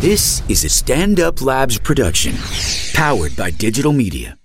[0.00, 2.32] This is a Stand Up Labs production,
[2.94, 4.38] powered by digital media.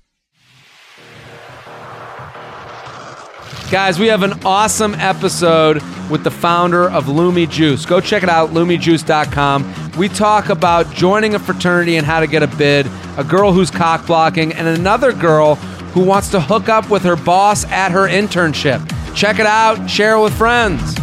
[3.72, 5.82] Guys, we have an awesome episode
[6.12, 7.86] with the founder of Lumi Juice.
[7.86, 9.94] Go check it out, lumijuice.com.
[9.98, 12.86] We talk about joining a fraternity and how to get a bid,
[13.18, 17.16] a girl who's cock blocking, and another girl who wants to hook up with her
[17.16, 18.86] boss at her internship.
[19.16, 20.96] Check it out, share it with friends.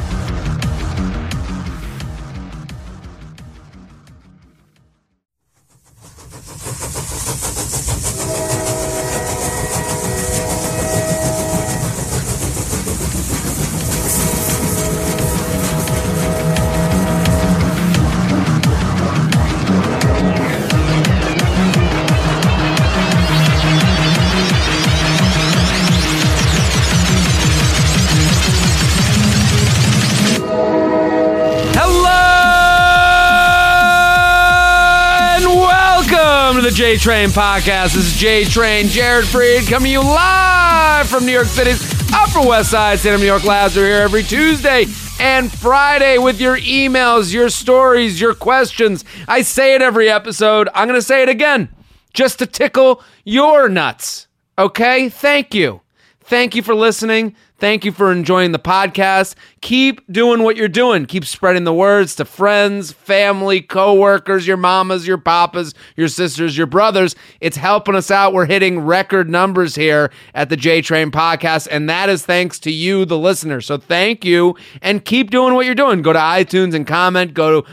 [37.02, 37.94] Train podcast.
[37.94, 41.82] This is J Train, Jared Freed, coming to you live from New York City's
[42.14, 43.04] Upper West Side.
[43.04, 44.86] Up New York Labs are here every Tuesday
[45.18, 49.04] and Friday with your emails, your stories, your questions.
[49.26, 50.68] I say it every episode.
[50.76, 51.70] I'm going to say it again
[52.14, 54.28] just to tickle your nuts.
[54.56, 55.08] Okay?
[55.08, 55.80] Thank you.
[56.20, 57.34] Thank you for listening.
[57.62, 59.36] Thank you for enjoying the podcast.
[59.60, 61.06] Keep doing what you're doing.
[61.06, 66.66] Keep spreading the words to friends, family, coworkers, your mamas, your papas, your sisters, your
[66.66, 67.14] brothers.
[67.40, 68.32] It's helping us out.
[68.32, 72.72] We're hitting record numbers here at the J Train podcast, and that is thanks to
[72.72, 73.60] you, the listener.
[73.60, 76.02] So thank you, and keep doing what you're doing.
[76.02, 77.32] Go to iTunes and comment.
[77.32, 77.70] Go to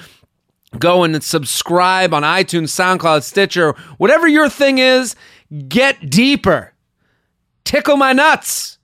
[0.77, 5.15] go and subscribe on iTunes, SoundCloud, Stitcher, whatever your thing is.
[5.67, 6.75] Get deeper
[7.69, 8.78] tickle my nuts,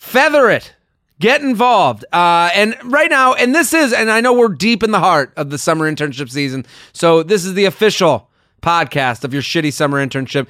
[0.00, 0.74] feather it,
[1.20, 2.04] get involved.
[2.12, 5.32] Uh, and right now, and this is, and I know we're deep in the heart
[5.36, 6.66] of the summer internship season.
[6.92, 8.30] So this is the official
[8.62, 10.48] podcast of your shitty summer internship.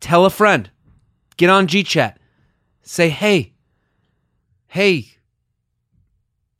[0.00, 0.68] Tell a friend,
[1.36, 2.16] get on GChat,
[2.82, 3.54] say, hey,
[4.66, 5.08] hey,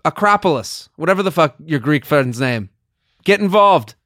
[0.04, 2.70] Acropolis, whatever the fuck your Greek friend's name,
[3.24, 3.96] get involved.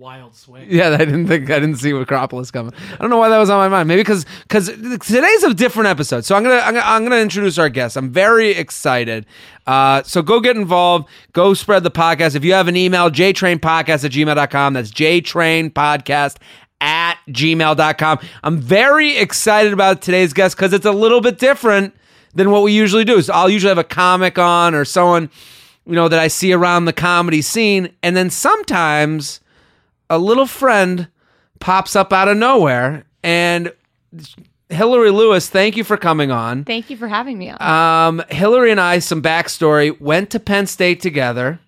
[0.00, 0.66] Wild swing.
[0.70, 2.72] Yeah, I didn't think I didn't see Acropolis coming.
[2.92, 3.86] I don't know why that was on my mind.
[3.86, 6.24] Maybe because because today's a different episode.
[6.24, 7.98] So I'm gonna I'm gonna, I'm gonna introduce our guest.
[7.98, 9.26] I'm very excited.
[9.66, 11.06] Uh, so go get involved.
[11.34, 12.34] Go spread the podcast.
[12.34, 14.72] If you have an email, jtrainpodcast at gmail.com.
[14.72, 16.36] That's jtrainpodcast
[16.80, 18.18] at gmail.com.
[18.42, 21.94] I'm very excited about today's guest because it's a little bit different
[22.32, 23.20] than what we usually do.
[23.20, 25.28] So I'll usually have a comic on or someone
[25.84, 29.40] you know that I see around the comedy scene, and then sometimes
[30.10, 31.08] a little friend
[31.60, 33.72] pops up out of nowhere and
[34.68, 36.64] Hillary Lewis, thank you for coming on.
[36.64, 37.60] Thank you for having me on.
[37.60, 41.58] Um, Hillary and I, some backstory, went to Penn State together.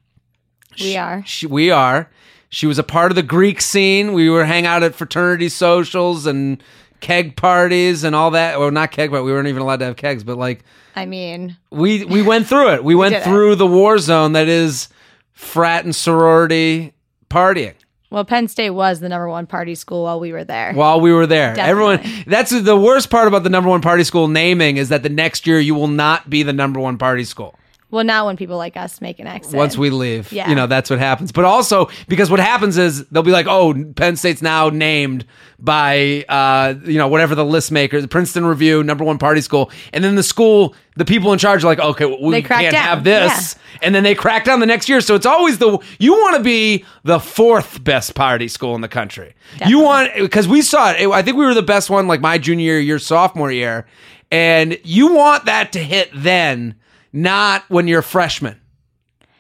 [0.80, 1.22] we are.
[1.26, 2.08] She, we are.
[2.48, 4.12] She was a part of the Greek scene.
[4.12, 6.62] We were hang out at fraternity socials and
[7.00, 8.60] keg parties and all that.
[8.60, 10.22] Well, not keg, but we weren't even allowed to have kegs.
[10.22, 10.62] But like,
[10.94, 12.84] I mean, we we went through it.
[12.84, 13.24] We went did it.
[13.24, 14.88] through the war zone that is
[15.32, 16.92] frat and sorority
[17.30, 17.74] partying.
[18.12, 20.72] Well, Penn State was the number one party school while we were there.
[20.74, 21.54] while we were there.
[21.54, 21.94] Definitely.
[22.04, 25.08] Everyone that's the worst part about the number one party school naming is that the
[25.08, 27.58] next year you will not be the number one party school.
[27.92, 29.54] Well, not when people like us make an exit.
[29.54, 30.32] Once we leave.
[30.32, 30.48] Yeah.
[30.48, 31.30] You know, that's what happens.
[31.30, 35.26] But also because what happens is they'll be like, oh, Penn State's now named
[35.58, 39.70] by uh, you know, whatever the list maker, the Princeton Review, number one party school.
[39.92, 42.82] And then the school, the people in charge are like, okay, well, we can't down.
[42.82, 43.56] have this.
[43.82, 45.02] And then they crack down the next year.
[45.02, 48.88] So it's always the you want to be the fourth best party school in the
[48.88, 49.34] country.
[49.66, 51.06] You want because we saw it.
[51.06, 53.86] I think we were the best one like my junior year, your sophomore year.
[54.30, 56.76] And you want that to hit then,
[57.12, 58.60] not when you're a freshman.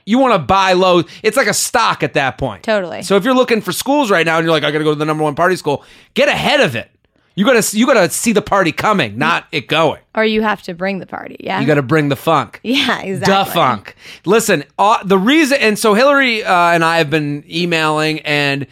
[0.04, 1.04] You want to buy low.
[1.22, 2.64] It's like a stock at that point.
[2.64, 3.02] Totally.
[3.02, 4.92] So if you're looking for schools right now and you're like, I got to go
[4.92, 5.84] to the number one party school,
[6.14, 6.90] get ahead of it.
[7.34, 10.02] You gotta you gotta see the party coming, not it going.
[10.14, 11.36] Or you have to bring the party.
[11.40, 11.60] Yeah.
[11.60, 12.60] You gotta bring the funk.
[12.62, 13.32] yeah, exactly.
[13.32, 13.96] Da funk.
[14.26, 18.66] Listen, uh, the reason, and so Hillary uh, and I have been emailing, and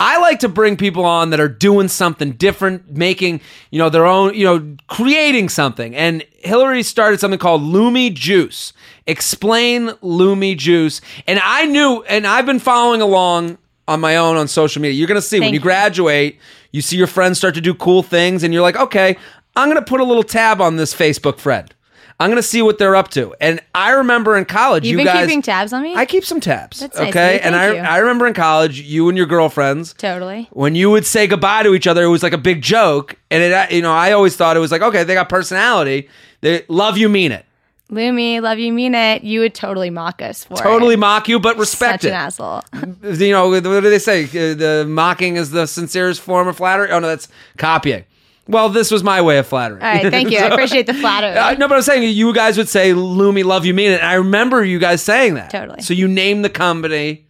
[0.00, 4.06] I like to bring people on that are doing something different, making you know their
[4.06, 5.94] own, you know, creating something.
[5.94, 8.72] And Hillary started something called Lumi Juice.
[9.06, 14.48] Explain Lumi Juice, and I knew, and I've been following along on my own on
[14.48, 14.96] social media.
[14.96, 15.64] You're gonna see when Thank you you.
[15.64, 16.38] graduate,
[16.72, 19.18] you see your friends start to do cool things, and you're like, okay,
[19.54, 21.74] I'm gonna put a little tab on this Facebook friend.
[22.20, 23.34] I'm gonna see what they're up to.
[23.40, 25.96] And I remember in college, You've you been guys, keeping tabs on me?
[25.96, 26.80] I keep some tabs.
[26.80, 27.40] That's nice of okay, you.
[27.40, 27.82] and I Thank you.
[27.90, 29.94] I remember in college, you and your girlfriends.
[29.94, 30.46] totally.
[30.52, 33.42] When you would say goodbye to each other, it was like a big joke, and
[33.42, 36.08] it, you know, I always thought it was like, okay, they got personality.
[36.42, 37.46] They love you, mean it.
[37.90, 39.24] Lumi, love you, mean it.
[39.24, 40.98] You would totally mock us for Totally it.
[40.98, 42.12] mock you, but respect Such it.
[42.12, 42.62] an asshole.
[43.02, 44.24] You know, what do they say?
[44.24, 46.90] Uh, The mocking is the sincerest form of flattery.
[46.92, 47.26] Oh no, that's
[47.56, 48.04] copying.
[48.50, 49.82] Well, this was my way of flattering.
[49.82, 50.38] All right, thank you.
[50.38, 51.36] I appreciate the flattery.
[51.36, 54.06] Uh, no, but I'm saying you guys would say "Lumi, love you, mean it." And
[54.08, 55.50] I remember you guys saying that.
[55.50, 55.82] Totally.
[55.82, 57.26] So you named the company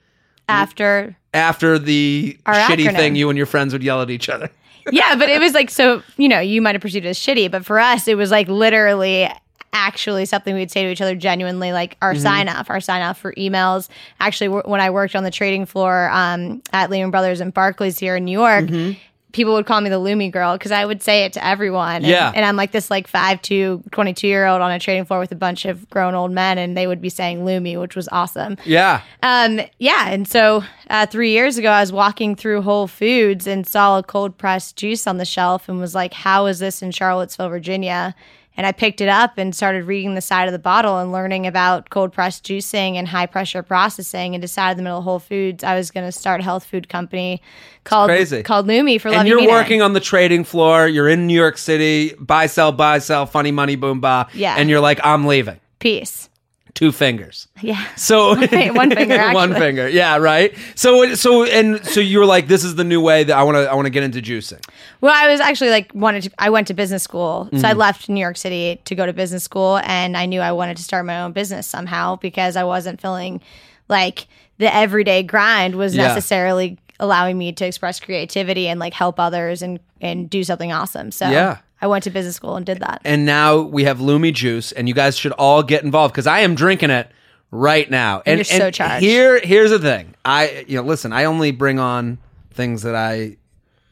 [0.48, 2.96] After after the Our shitty acronym.
[2.96, 4.50] thing you and your friends would yell at each other.
[4.92, 6.02] yeah, but it was like so.
[6.16, 8.48] You know, you might have perceived it as shitty, but for us, it was like
[8.48, 9.28] literally
[9.72, 12.22] actually something we'd say to each other genuinely like our Mm-hmm.
[12.22, 13.88] sign off our sign off for emails
[14.18, 17.96] actually w- when i worked on the trading floor um, at lehman brothers and barclays
[17.96, 18.98] here in new york Mm-hmm.
[19.32, 22.06] People would call me the Lumi girl because i would say it to everyone and,
[22.06, 22.32] Yeah.
[22.34, 25.30] and i'm like this like 5 to 22 year old on a trading floor with
[25.32, 28.56] a bunch of grown old men and they would be saying Lumi which was awesome
[28.64, 29.02] Yeah.
[29.22, 33.64] um, yeah, and so uh, three years ago, I was walking through Whole Foods and
[33.66, 36.90] saw a cold pressed juice on the shelf and was like, "How is this in
[36.90, 38.14] Charlottesville, Virginia?"
[38.56, 41.46] And I picked it up and started reading the side of the bottle and learning
[41.46, 44.34] about cold pressed juicing and high pressure processing.
[44.34, 46.64] And decided in the middle of Whole Foods, I was going to start a health
[46.64, 47.42] food company
[47.84, 48.42] called crazy.
[48.42, 50.88] called Lumi for Love and You you're working on the trading floor.
[50.88, 52.14] You're in New York City.
[52.18, 53.26] Buy, sell, buy, sell.
[53.26, 54.28] Funny money, boom, ba.
[54.34, 54.56] Yeah.
[54.58, 55.60] And you're like, I'm leaving.
[55.78, 56.29] Peace.
[56.74, 57.48] Two fingers.
[57.60, 57.84] Yeah.
[57.96, 58.28] So
[58.74, 59.88] One finger, one finger.
[59.88, 60.54] Yeah, right.
[60.74, 63.56] So so and so you were like, this is the new way that I want
[63.56, 64.60] to I want to get into juicing.
[65.00, 66.30] Well, I was actually like wanted to.
[66.38, 67.66] I went to business school, so Mm-hmm.
[67.66, 70.76] I left New York City to go to business school, and I knew I wanted
[70.76, 73.40] to start my own business somehow because I wasn't feeling
[73.88, 74.26] like
[74.58, 76.08] the everyday grind was Yeah.
[76.08, 81.10] necessarily allowing me to express creativity and like help others and and do something awesome.
[81.10, 81.58] So Yeah.
[81.82, 83.00] I went to business school and did that.
[83.04, 86.40] And now we have Lumi Juice, and you guys should all get involved because I
[86.40, 87.10] am drinking it
[87.50, 88.22] right now.
[88.26, 89.04] And You're so charged.
[89.04, 90.14] Here, here's the thing.
[90.24, 91.12] I you know, listen.
[91.12, 92.18] I only bring on
[92.52, 93.36] things that I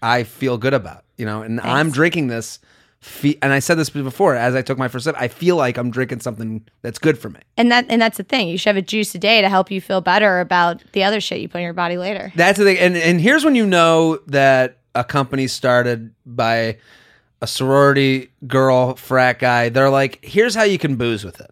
[0.02, 1.04] I feel good about.
[1.16, 2.60] You know, and I'm drinking this.
[3.00, 5.76] Fe- and I said this before, as I took my first sip, I feel like
[5.76, 7.40] I'm drinking something that's good for me.
[7.56, 8.48] And that and that's the thing.
[8.48, 11.20] You should have a juice a day to help you feel better about the other
[11.20, 12.32] shit you put in your body later.
[12.34, 12.78] That's the thing.
[12.78, 16.78] And and here's when you know that a company started by
[17.40, 19.68] a sorority girl frat guy.
[19.68, 21.50] They're like, here's how you can booze with it.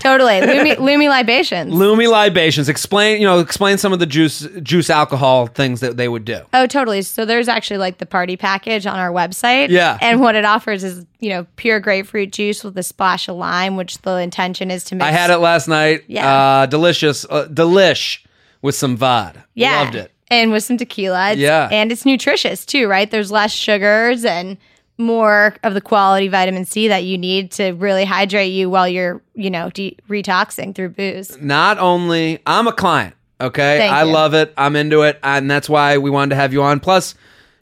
[0.00, 0.34] totally.
[0.34, 1.72] Lumi, Lumi libations.
[1.74, 2.68] Lumi libations.
[2.68, 6.40] Explain, you know, explain some of the juice juice alcohol things that they would do.
[6.52, 7.02] Oh, totally.
[7.02, 9.70] So there's actually like the party package on our website.
[9.70, 9.98] Yeah.
[10.00, 13.74] And what it offers is, you know, pure grapefruit juice with a splash of lime,
[13.76, 15.04] which the intention is to mix.
[15.06, 16.04] I had it last night.
[16.06, 16.32] Yeah.
[16.60, 17.24] Uh, delicious.
[17.28, 18.24] Uh, delish
[18.62, 19.42] with some vod.
[19.54, 19.80] Yeah.
[19.82, 20.12] Loved it.
[20.30, 21.30] And with some tequila.
[21.32, 21.68] It's- Yeah.
[21.72, 23.10] And it's nutritious too, right?
[23.10, 24.58] There's less sugars and
[24.98, 29.20] more of the quality vitamin C that you need to really hydrate you while you're,
[29.34, 31.36] you know, de- retoxing through booze.
[31.40, 33.78] Not only I'm a client, okay?
[33.78, 34.12] Thank I you.
[34.12, 34.52] love it.
[34.56, 36.80] I'm into it, and that's why we wanted to have you on.
[36.80, 37.14] Plus,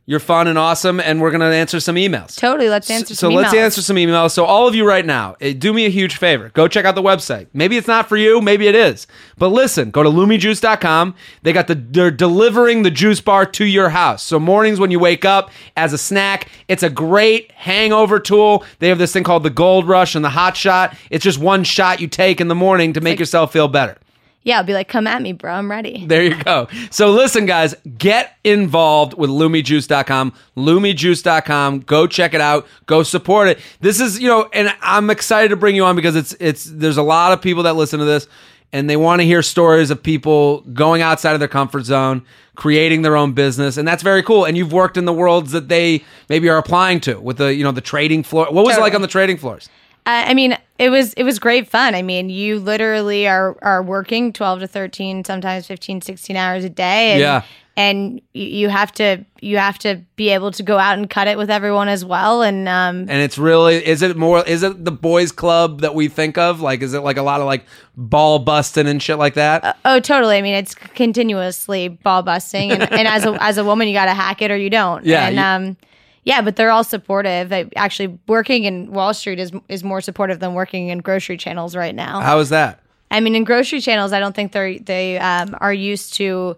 [0.06, 2.36] you're fun and awesome, and we're gonna answer some emails.
[2.36, 2.68] Totally.
[2.68, 3.42] Let's answer some email.
[3.42, 4.32] so let's answer some emails.
[4.32, 6.50] So all of you right now, eh, do me a huge favor.
[6.54, 7.46] Go check out the website.
[7.54, 9.06] Maybe it's not for you, maybe it is.
[9.38, 11.14] But listen, go to lumijuice.com.
[11.42, 14.22] They got the they're delivering the juice bar to your house.
[14.22, 18.64] So mornings when you wake up as a snack, it's a great hangover tool.
[18.80, 20.96] They have this thing called the Gold Rush and the Hot Shot.
[21.10, 23.96] It's just one shot you take in the morning to make yourself feel better.
[24.44, 24.58] Yeah.
[24.58, 25.52] I'll be like, come at me, bro.
[25.52, 26.06] I'm ready.
[26.06, 26.68] There you go.
[26.90, 30.32] So listen, guys, get involved with LumiJuice.com.
[30.56, 31.80] LumiJuice.com.
[31.80, 32.66] Go check it out.
[32.86, 33.58] Go support it.
[33.80, 36.96] This is, you know, and I'm excited to bring you on because it's it's there's
[36.96, 38.28] a lot of people that listen to this
[38.74, 42.24] and they want to hear stories of people going outside of their comfort zone,
[42.56, 44.44] creating their own business, and that's very cool.
[44.44, 47.62] And you've worked in the worlds that they maybe are applying to with the, you
[47.62, 48.46] know, the trading floor.
[48.50, 49.68] What was it like on the trading floors?
[50.06, 51.94] Uh, I mean, it was it was great fun.
[51.94, 56.68] I mean, you literally are are working 12 to 13, sometimes 15, 16 hours a
[56.68, 57.42] day and Yeah.
[57.76, 61.28] and you, you have to you have to be able to go out and cut
[61.28, 64.84] it with everyone as well and um and it's really is it more is it
[64.84, 67.64] the boys club that we think of like is it like a lot of like
[67.96, 70.36] ball busting and shit like that oh totally.
[70.38, 74.06] I mean, it's continuously ball busting and, and as a as a woman you got
[74.06, 75.04] to hack it or you don't.
[75.06, 75.76] Yeah, And you- um
[76.24, 77.52] yeah, but they're all supportive.
[77.52, 81.76] I, actually, working in Wall Street is is more supportive than working in grocery channels
[81.76, 82.20] right now.
[82.20, 85.72] how is that I mean, in grocery channels, I don't think they're they um, are
[85.72, 86.56] used to.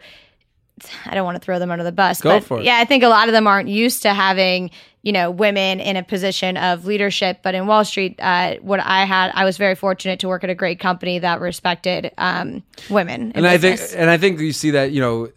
[1.04, 2.64] I don't want to throw them under the bus, Go but for it.
[2.64, 4.70] yeah, I think a lot of them aren't used to having
[5.02, 7.40] you know women in a position of leadership.
[7.42, 10.50] But in Wall Street, uh, what I had, I was very fortunate to work at
[10.50, 13.32] a great company that respected um, women.
[13.34, 15.30] and I think and I think you see that you know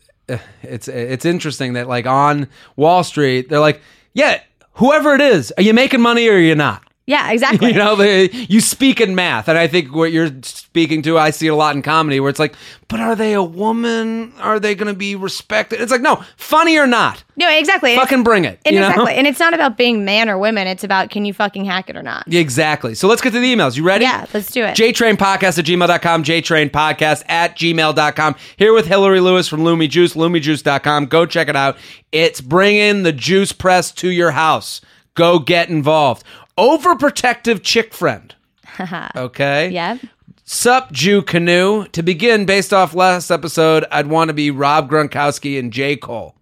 [0.61, 3.81] it's it's interesting that like on Wall Street they're like
[4.13, 4.41] yeah
[4.73, 7.71] whoever it is are you making money or are you not Yeah, exactly.
[7.71, 11.31] You know, they, you speak in math, and I think what you're speaking to, I
[11.31, 12.55] see a lot in comedy, where it's like,
[12.87, 14.33] but are they a woman?
[14.39, 15.81] Are they going to be respected?
[15.81, 17.95] It's like, no, funny or not, no, exactly.
[17.95, 18.59] Fucking bring it.
[18.65, 18.89] And you know?
[18.89, 19.13] exactly.
[19.13, 20.67] And it's not about being man or women.
[20.67, 22.31] It's about can you fucking hack it or not.
[22.31, 22.93] Exactly.
[22.95, 23.77] So let's get to the emails.
[23.77, 24.03] You ready?
[24.03, 24.75] Yeah, let's do it.
[24.75, 28.35] JTrainPodcast at gmail.com, JTrainPodcast at gmail.com.
[28.57, 31.05] Here with Hillary Lewis from Lumi Juice, LumiJuice.com.
[31.05, 31.77] Go check it out.
[32.11, 34.81] It's bringing the juice press to your house.
[35.15, 36.25] Go get involved.
[36.59, 38.35] Overprotective chick friend.
[39.15, 39.69] Okay?
[39.69, 39.97] yeah.
[40.45, 41.85] Sup, Jew Canoe.
[41.89, 45.95] To begin, based off last episode, I'd want to be Rob Gronkowski and J.
[45.95, 46.35] Cole.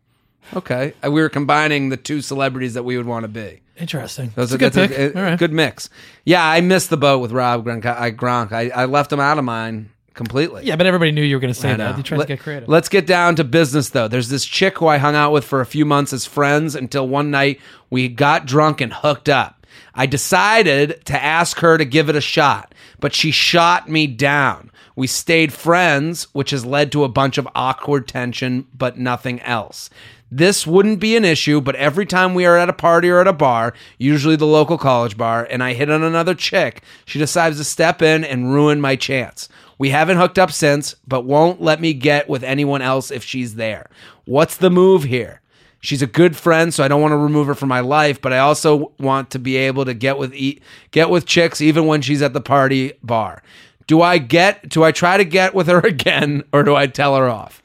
[0.56, 0.94] Okay.
[1.06, 3.62] Uh, We were combining the two celebrities that we would want to be.
[3.76, 4.32] Interesting.
[4.36, 5.16] Those That's are a good that's pick.
[5.16, 5.38] All right.
[5.40, 5.90] good mix.
[6.26, 7.86] Yeah, I missed the boat with Rob Gronk.
[7.86, 8.52] I, Gronk.
[8.52, 10.64] I, I left him out of mine completely.
[10.66, 11.98] Yeah, but everybody knew you were going to say that.
[11.98, 12.70] You tried Let- to get creative.
[12.70, 14.08] Let's get down to business, though.
[14.08, 17.08] There's this chick who I hung out with for a few months as friends until
[17.08, 17.60] one night
[17.90, 19.57] we got drunk and hooked up.
[19.98, 24.70] I decided to ask her to give it a shot, but she shot me down.
[24.96, 29.90] We stayed friends, which has led to a bunch of awkward tension, but nothing else.
[30.30, 33.28] This wouldn't be an issue, but every time we are at a party or at
[33.28, 37.58] a bar, usually the local college bar, and I hit on another chick, she decides
[37.58, 39.50] to step in and ruin my chance.
[39.80, 43.56] We haven't hooked up since, but won't let me get with anyone else if she's
[43.56, 43.90] there.
[44.26, 45.42] What's the move here?
[45.80, 48.34] She's a good friend, so I don't want to remove her from my life, but
[48.34, 50.60] I also want to be able to get with e-
[50.92, 53.44] get with chicks even when she's at the party bar.
[53.86, 57.16] Do I get do I try to get with her again or do I tell
[57.16, 57.62] her off?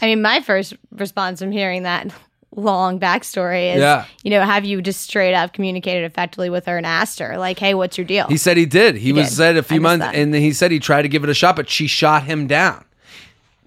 [0.00, 2.12] I mean, my first response from hearing that
[2.54, 4.04] long backstory is, Yeah.
[4.22, 7.58] you know, have you just straight up communicated effectively with her and asked her, like,
[7.58, 8.26] hey, what's your deal?
[8.28, 8.96] He said he did.
[8.96, 9.34] He, was did.
[9.34, 10.14] said a few months that.
[10.14, 12.84] and he said he tried to give it a shot, but she shot him down.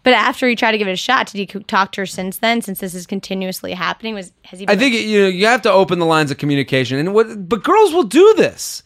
[0.04, 2.38] But after he tried to give it a shot, did he talk to her since
[2.38, 2.62] then?
[2.62, 4.68] Since this is continuously happening, was has he?
[4.68, 7.64] I think you know you have to open the lines of communication, and what but
[7.64, 8.84] girls will do this.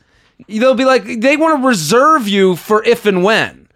[0.48, 3.70] They'll be like they want to reserve you for if and when,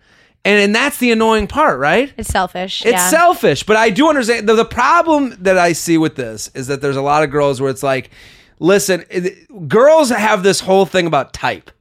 [0.43, 2.13] and and that's the annoying part, right?
[2.17, 2.81] it's selfish.
[2.85, 3.09] It's yeah.
[3.09, 6.81] selfish, but I do understand the, the problem that I see with this is that
[6.81, 8.11] there's a lot of girls where it's like,
[8.59, 11.71] listen, it- girls have this whole thing about type,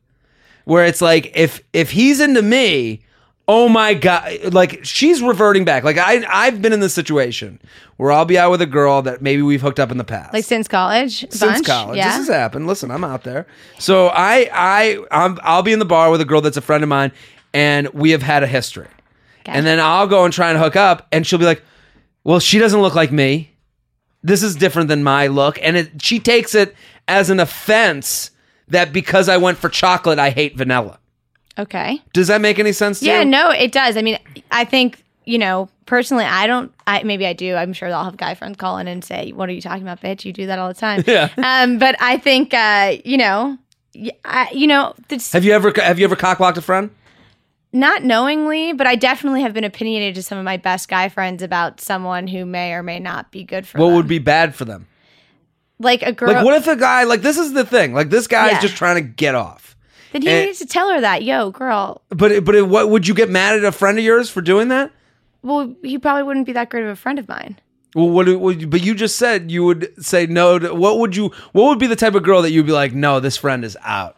[0.64, 3.00] where it's like if if he's into me,
[3.48, 5.82] oh my god, like she's reverting back.
[5.82, 7.58] Like I I've been in this situation
[7.96, 10.34] where I'll be out with a girl that maybe we've hooked up in the past,
[10.34, 11.20] like since college.
[11.20, 11.66] since bunch?
[11.66, 11.96] college.
[11.96, 12.08] Yeah.
[12.08, 12.66] This has happened.
[12.66, 13.46] Listen, I'm out there.
[13.78, 16.82] So I I I'm, I'll be in the bar with a girl that's a friend
[16.82, 17.10] of mine,
[17.52, 18.88] and we have had a history.
[19.46, 21.62] And then I'll go and try and hook up, and she'll be like,
[22.22, 23.50] "Well, she doesn't look like me.
[24.22, 26.76] This is different than my look." And it, she takes it
[27.08, 28.30] as an offense
[28.68, 30.98] that because I went for chocolate, I hate vanilla.
[31.58, 32.00] Okay.
[32.12, 33.24] Does that make any sense to Yeah, you?
[33.26, 33.96] no, it does.
[33.96, 34.18] I mean,
[34.50, 36.72] I think you know personally, I don't.
[36.86, 37.54] I maybe I do.
[37.54, 40.00] I'm sure I'll have guy friends call in and say, "What are you talking about,
[40.00, 40.24] bitch?
[40.24, 41.28] You do that all the time." Yeah.
[41.38, 43.58] Um, but I think uh, you know,
[44.24, 46.90] I, you know, this, Have you ever have you ever cockblocked a friend?
[47.70, 51.42] not knowingly, but I definitely have been opinionated to some of my best guy friends
[51.42, 53.82] about someone who may or may not be good for them.
[53.82, 53.96] What them.
[53.96, 54.86] would be bad for them?
[55.78, 56.32] like a girl?
[56.32, 57.92] Like, what if a guy like this is the thing?
[57.92, 58.56] Like this guy Yeah.
[58.56, 59.76] is just trying to get off.
[60.12, 62.02] Then he and- needs to tell her that, yo, girl.
[62.08, 64.90] But but what would you get mad at a friend of yours for doing that?
[65.42, 67.58] Well, he probably wouldn't be that great of a friend of mine.
[67.94, 68.26] Well, what
[68.68, 71.86] but you just said you would say no to what would you what would be
[71.86, 74.17] the type of girl that you'd be like no this friend is out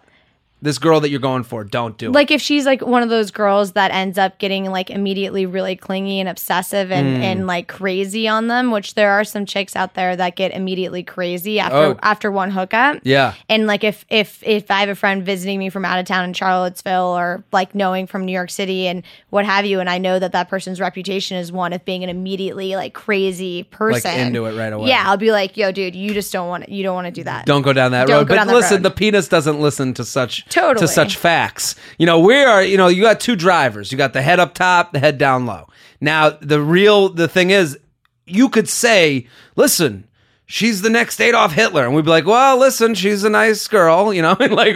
[0.62, 3.08] this girl that you're going for don't do it like if she's like one of
[3.08, 7.22] those girls that ends up getting like immediately really clingy and obsessive and, Hmm.
[7.22, 11.02] and like crazy on them which there are some chicks out there that get immediately
[11.02, 11.98] crazy after Oh.
[12.02, 15.70] after one hookup yeah and like if if if i have a friend visiting me
[15.70, 19.44] from out of town in charlottesville or like knowing from new york city and what
[19.46, 22.76] have you and i know that that person's reputation is one of being an immediately
[22.76, 24.88] like crazy person into it right away.
[24.88, 27.10] yeah i'll be like yo dude you just don't want to you don't want to
[27.10, 28.82] do that don't go down that Don't road go but down that listen road.
[28.82, 30.86] the penis doesn't listen to such Totally.
[30.86, 34.12] to such facts you know we are you know you got two drivers you got
[34.12, 35.66] the head up top the head down low
[36.00, 37.78] now the real the thing is
[38.26, 39.26] you could say
[39.56, 40.06] listen
[40.52, 44.12] She's the next Adolf Hitler, and we'd be like, "Well, listen, she's a nice girl,
[44.12, 44.74] you know." And like,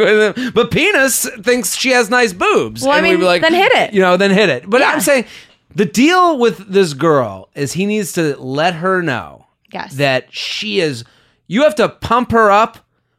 [0.54, 2.82] but penis thinks she has nice boobs.
[2.82, 3.92] Well, I and we'd mean, be like, then hit it.
[3.92, 4.70] you know, then hit it.
[4.70, 4.92] But Yeah.
[4.92, 5.24] I'm saying
[5.74, 9.94] the deal with this girl is he needs to let her know Yes.
[9.96, 11.02] that she is.
[11.48, 12.78] You have to pump her up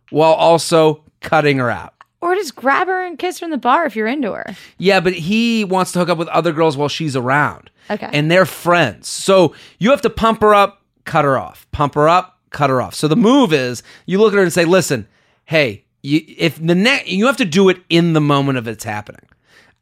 [0.09, 1.93] while also cutting her out.
[2.25, 4.99] Or just grab her and kiss her in the bar if you're into her Yeah,
[4.99, 7.69] but he wants to hook up with other girls while she's around.
[7.89, 8.09] Okay.
[8.11, 9.07] And they're friends.
[9.07, 11.67] So you have to pump her up, cut her off.
[11.71, 12.95] Pump her up, cut her off.
[12.95, 15.07] So the move is you look at her and say, listen,
[15.45, 18.83] hey, you, if the next, you have to do it in the moment of it's
[18.83, 19.21] happening.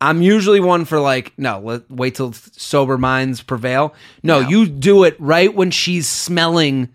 [0.01, 3.93] I'm usually one for like, no, let, wait till sober minds prevail.
[4.21, 6.89] No, you do it right when she's smelling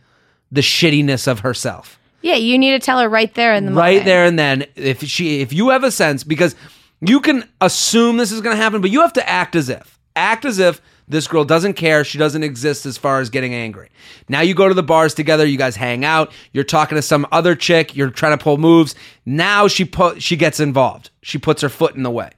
[0.52, 1.97] the shittiness of herself.
[2.20, 4.04] Yeah, you need to tell her right there in the right moment.
[4.06, 6.56] there and then if she if you have a sense because
[7.00, 9.98] you can assume this is going to happen but you have to act as if.
[10.16, 13.88] Act as if this girl doesn't care she doesn't exist as far as getting angry.
[14.28, 17.26] Now you go to the bars together you guys hang out you're talking to some
[17.30, 18.94] other chick you're trying to pull moves.
[19.24, 21.10] Now she put she gets involved.
[21.22, 22.30] She puts her foot in the way.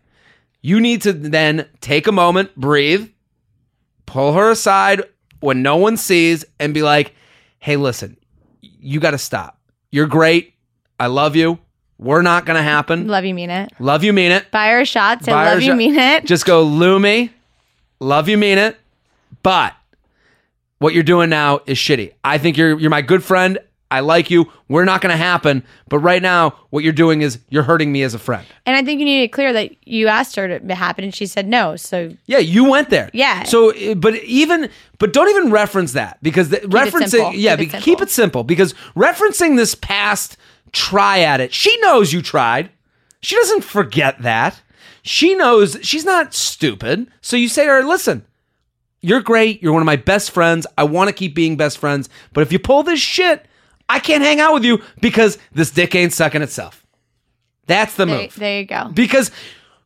[0.61, 3.09] You need to then take a moment breathe
[4.05, 5.03] pull her aside
[5.39, 7.15] when no one sees and be like
[7.61, 8.17] hey listen
[8.61, 9.59] you got to stop
[9.91, 10.55] you're great
[11.01, 11.59] I love you.
[11.99, 13.09] We're not going to happen.
[13.09, 13.73] Love you, mean it.
[13.79, 14.51] Love you, mean it.
[14.51, 15.25] Buy her a shot.
[15.25, 15.77] Say Buy love you, shot.
[15.79, 16.27] mean it.
[16.27, 17.31] Just go, Lumi.
[18.01, 18.77] Love you, mean it.
[19.43, 19.75] But
[20.79, 22.13] what you're doing now is shitty.
[22.23, 23.59] I think you're you're my good friend.
[23.91, 24.51] I like you.
[24.69, 25.65] We're not going to happen.
[25.89, 28.47] But right now, what you're doing is you're hurting me as a friend.
[28.67, 31.27] and I think you need to clear that you asked her to happen and she
[31.27, 31.75] said no.
[31.77, 33.11] So Yeah, you went there.
[33.13, 33.43] Yeah.
[33.43, 37.73] So, uh, but even, but don't even reference that because the, referencing, yeah, Keep it
[37.73, 38.03] keep simple.
[38.05, 40.37] it simple because referencing this past
[40.73, 42.71] try at it, she knows you tried.
[43.23, 44.61] She doesn't forget that.
[45.03, 47.09] She knows she's not stupid.
[47.23, 48.25] So you say to her, listen,
[49.01, 49.63] you're great.
[49.63, 50.67] You're one of my best friends.
[50.79, 52.09] I want to keep being best friends.
[52.33, 53.47] But if you pull this shit,
[53.91, 56.87] I can't hang out with you because this dick ain't sucking itself.
[57.67, 58.89] That's the there, move there you go.
[58.93, 59.31] because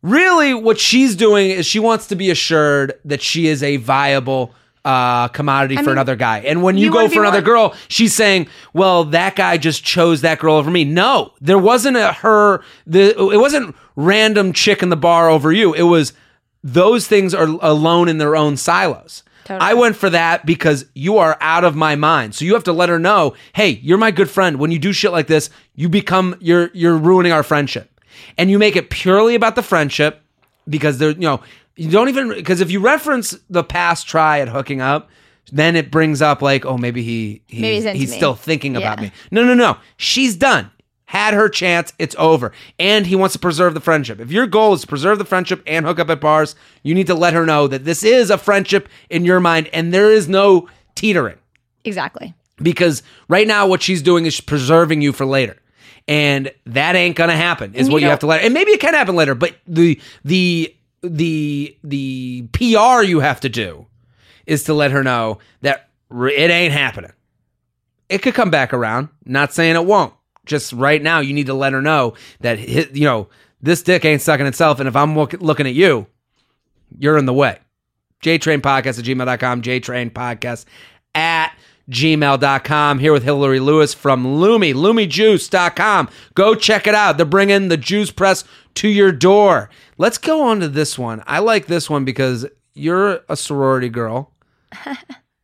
[0.03, 4.55] really what she's doing is she wants to be assured that she is a viable
[4.85, 6.41] uh, commodity for mean, another guy.
[6.41, 9.83] And when you, you go for another one- girl, she's saying, "Well, that guy just
[9.83, 12.63] chose that girl over me." No, there wasn't a her.
[12.87, 15.73] The it wasn't random chick in the bar over you.
[15.73, 16.13] It was
[16.63, 19.23] those things are alone in their own silos.
[19.45, 19.71] Totally.
[19.71, 22.35] I went for that because you are out of my mind.
[22.35, 24.59] So you have to let her know, "Hey, you're my good friend.
[24.59, 27.91] When you do shit like this, you become you're you're ruining our friendship."
[28.39, 30.23] And you make it purely about the friendship
[30.69, 31.41] because there, you know,
[31.77, 35.11] you don't even because if you reference the past try at hooking up,
[35.53, 38.99] then it brings up like, oh, maybe he, he Maybe he's he's, still thinking about
[38.99, 39.05] Yeah.
[39.07, 39.13] me.
[39.31, 39.77] No, no, no.
[39.99, 40.71] She's done.
[41.15, 41.93] Had her chance.
[41.99, 42.51] It's over.
[42.79, 44.19] And he wants to preserve the friendship.
[44.19, 47.07] If your goal is to preserve the friendship and hook up at bars, you need
[47.07, 50.29] to let her know that this is a friendship in your mind and there is
[50.29, 51.39] no teetering
[51.85, 52.35] Exactly.
[52.61, 55.57] because right now what she's doing is preserving you for later
[56.09, 58.47] and that ain't gonna happen is And what you you have to let her.
[58.47, 63.49] and maybe it can happen later but the the the the pr you have to
[63.49, 63.87] do
[64.47, 67.13] is to let her know that it ain't happening
[68.09, 70.13] it could come back around not saying it won't
[70.45, 72.59] just right now you need to let her know that
[72.95, 73.29] you know
[73.61, 74.81] this dick ain't sucking itself.
[74.81, 76.07] And if i'm look, looking at you
[76.99, 77.59] you're in the way.
[78.23, 80.65] Jtrain podcast at gmail.com jtrain podcast
[81.15, 81.57] at
[81.91, 87.17] gmail.com here with hillary lewis from lumi lumijuice.com go check it out.
[87.17, 88.45] They're bringing the juice press
[88.77, 89.71] to your door.
[89.99, 91.23] Let's go on to this one.
[91.27, 94.33] I like this one because you're a sorority girl.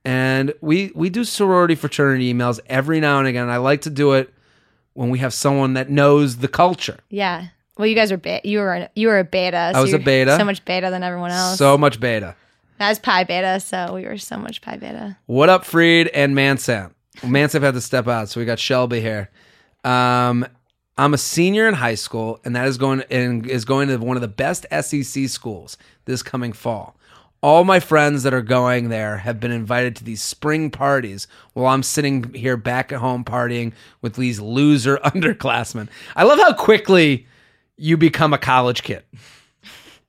[0.05, 3.51] And we we do sorority fraternity emails every now and again.
[3.51, 4.33] I like to do it
[5.01, 7.47] when we have someone that knows the culture Yeah.
[7.79, 9.71] Well, you guys are be- you were you were a beta.
[9.73, 10.37] So was a beta.
[10.37, 11.57] So much beta than everyone else.
[11.57, 12.37] so much beta
[12.79, 15.17] I was pi beta, so we were so much pi beta.
[15.25, 16.93] What up, Freed and ManSamp?
[17.21, 19.31] ManSamp had to step out, so we got Shelby here.
[19.85, 20.47] Um,
[20.99, 24.19] I'm a senior in high school, and that is going and is going to one
[24.19, 26.97] of the best SEC schools this coming fall.
[27.43, 31.73] All my friends that are going there have been invited to these spring parties while
[31.73, 33.73] I'm sitting here back at home partying
[34.03, 35.89] with these loser underclassmen.
[36.15, 37.27] I love how quickly
[37.79, 39.05] you become a college kid.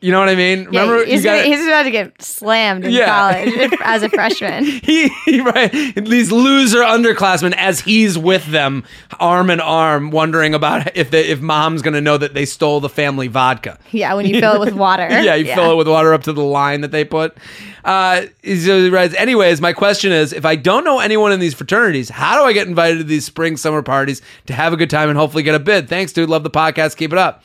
[0.03, 0.67] You know what I mean?
[0.71, 3.05] Yeah, Remember, he's, you got gonna- he's about to get slammed in Yeah.
[3.05, 4.63] college as a freshman.
[4.83, 8.83] he, he right these loser underclassmen as he's with them
[9.19, 12.89] arm in arm wondering about if they, if mom's gonna know that they stole the
[12.89, 15.07] family vodka Yeah, when you fill it with water.
[15.07, 17.37] yeah you fill it with water up to the line that they put
[17.85, 21.53] uh so he writes, anyways my question is if i don't know anyone in these
[21.53, 24.89] fraternities how do i get invited to these spring summer parties to have a good
[24.89, 27.43] time and hopefully get a bid thanks dude love the podcast keep it up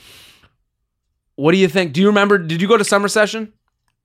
[1.36, 3.52] what do you think do you remember did you go to summer session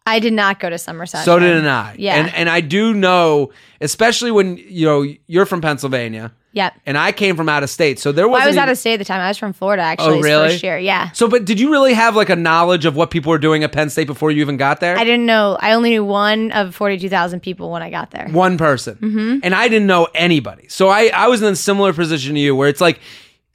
[0.06, 1.26] I did not go to summer session.
[1.26, 1.96] so did I.
[1.98, 2.16] Yeah.
[2.16, 6.74] And and I do know, especially when you know you're from Pennsylvania Yep.
[6.86, 7.98] and I came from out of state.
[8.00, 9.22] So there wasn't I was out of state at the time.
[9.22, 10.18] I was from Florida actually.
[10.18, 10.50] Oh, really?
[10.50, 10.78] First year.
[10.78, 11.12] Yeah.
[11.12, 13.72] So but did you really have like a knowledge of what people were doing at
[13.72, 14.98] Penn State before you even got there?
[14.98, 15.58] I didn't know.
[15.62, 18.28] I only knew one of forty-two thousand people when I got there.
[18.30, 18.96] One person.
[18.96, 19.40] Mm-hmm.
[19.44, 20.68] And I didn't know anybody.
[20.68, 23.00] So I I was in a similar position to you where it's like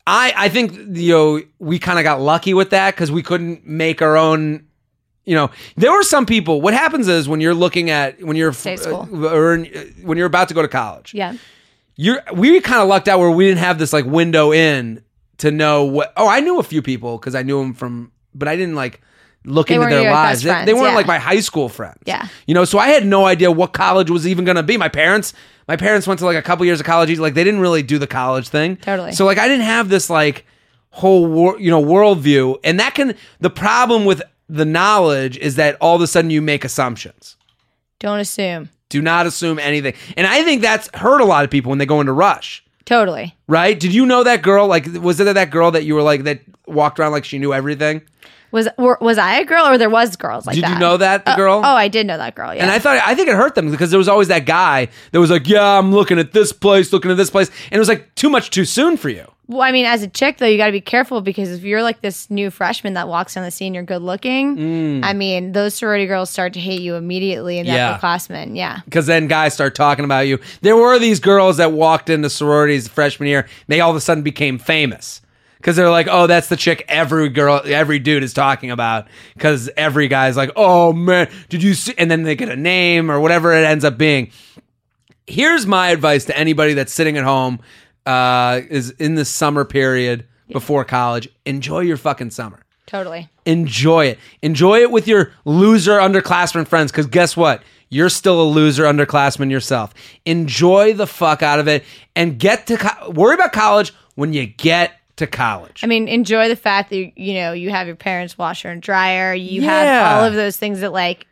[0.07, 3.67] I I think you know we kind of got lucky with that cuz we couldn't
[3.67, 4.63] make our own
[5.29, 6.61] you know, there were some people.
[6.63, 9.09] What happens is when you're looking at when you're school.
[9.13, 11.33] uh, or in- when you're about to go to college, Yeah.
[11.97, 15.03] you're we kind of lucked out where we didn't have this like window in
[15.39, 18.47] to know what oh i knew a few people because i knew them from but
[18.49, 19.01] i didn't like
[19.47, 20.43] look They into their lives.
[20.43, 20.95] They, they weren't yeah.
[20.95, 21.99] like my high school friends.
[22.05, 22.29] Yeah.
[22.47, 24.77] You know, so I had no idea what college was even going to be.
[24.77, 25.33] My parents,
[25.69, 27.19] my parents went to like a couple years of college.
[27.19, 28.77] Like they didn't really do the college thing.
[28.77, 29.13] Totally.
[29.13, 30.45] So like I didn't have this like
[30.91, 35.77] whole wor- you know worldview, and that can the problem with the knowledge is that
[35.81, 37.37] all of a sudden you make assumptions.
[37.99, 38.71] Don't assume.
[38.89, 41.87] Do not assume anything, and I think that's hurt a lot of people when they
[41.87, 42.63] go into rush.
[42.85, 43.35] Totally.
[43.49, 43.79] Right?
[43.79, 44.69] Did you know that girl?
[44.69, 47.53] Like, was it that girl that you were like that walked around like she knew
[47.53, 48.01] everything?
[48.53, 50.71] Was were, was I a girl or there was girls like Did that?
[50.75, 51.59] you know that the Uh, girl?
[51.65, 52.55] Oh, I did know that girl.
[52.55, 52.63] Yeah.
[52.63, 55.21] And I thought I think it hurt them because there was always that guy that
[55.21, 57.89] was like, "Yeah, I'm looking at this place, looking at this place," and it was
[57.89, 59.27] like too much too soon for you.
[59.49, 61.83] Well, I mean, as a chick though, you got to be careful because if you're
[61.83, 65.05] like this new freshman that walks on the scene, you're good looking.
[65.05, 67.77] I mean, those sorority girls start to hate you immediately, and the Mm.
[67.77, 67.99] Yeah.
[67.99, 70.41] upperclassmen, yeah, Because then guys start talking about you.
[70.63, 73.41] There were these girls that walked into sororities freshman year.
[73.43, 75.21] And They all of a sudden became famous
[75.67, 79.69] because they're like, "Oh, that's the chick every girl, every dude is talking about." Because
[79.77, 83.19] every guy's like, "Oh man, did you see?" And then they get a name or
[83.19, 84.31] whatever it ends up being.
[85.27, 87.59] Here's my advice to anybody that's sitting at home,
[88.07, 91.29] uh, is in the summer period before college.
[91.45, 92.61] Enjoy your fucking summer.
[92.87, 93.29] totally.
[93.45, 94.21] enjoy it.
[94.43, 97.61] Enjoy it with your loser underclassmen friends because guess what?
[97.89, 99.93] You're still a loser underclassman yourself.
[100.25, 101.83] Enjoy the fuck out of it
[102.15, 105.81] and get to co- worry about college when you get to college.
[105.83, 109.33] I mean, enjoy the fact that you know you have your parents' washer and dryer.
[109.35, 109.71] You Yeah.
[109.85, 111.27] have all of those things that like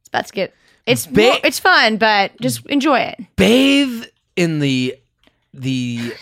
[0.00, 0.54] it's about to get.
[0.86, 3.18] It's Ba- more, it's fun, but just enjoy it.
[3.36, 4.04] bathe
[4.36, 4.96] in the
[5.54, 6.14] the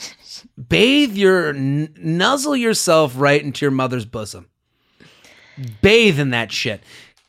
[0.68, 4.46] bathe your n- nuzzle yourself right into your mother's bosom.
[5.80, 6.82] Bathe in that shit.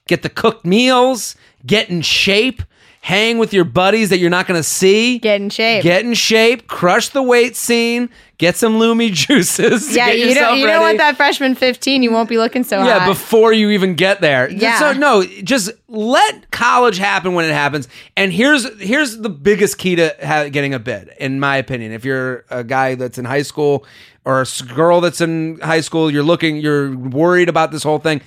[0.08, 2.62] Get the cooked meals, get in shape,
[3.08, 5.18] hang with your buddies that you're not going to see.
[5.20, 5.82] Get in shape.
[5.82, 9.96] Get in shape, crush the weight scene, get some Lumi juices.
[9.96, 12.04] yeah, get you don't you don't want that freshman fifteen.
[12.04, 13.08] You won't be looking so Yeah, hot.
[13.08, 14.50] before you even get there.
[14.50, 14.78] Yeah.
[14.80, 17.88] So no, just let college happen when it happens.
[18.18, 21.94] And here's here's the biggest key to ha- getting a bid, in my opinion.
[21.94, 23.86] If you're a guy that's in high school
[24.26, 28.20] or a girl that's in high school, you're looking, you're worried about this whole thing.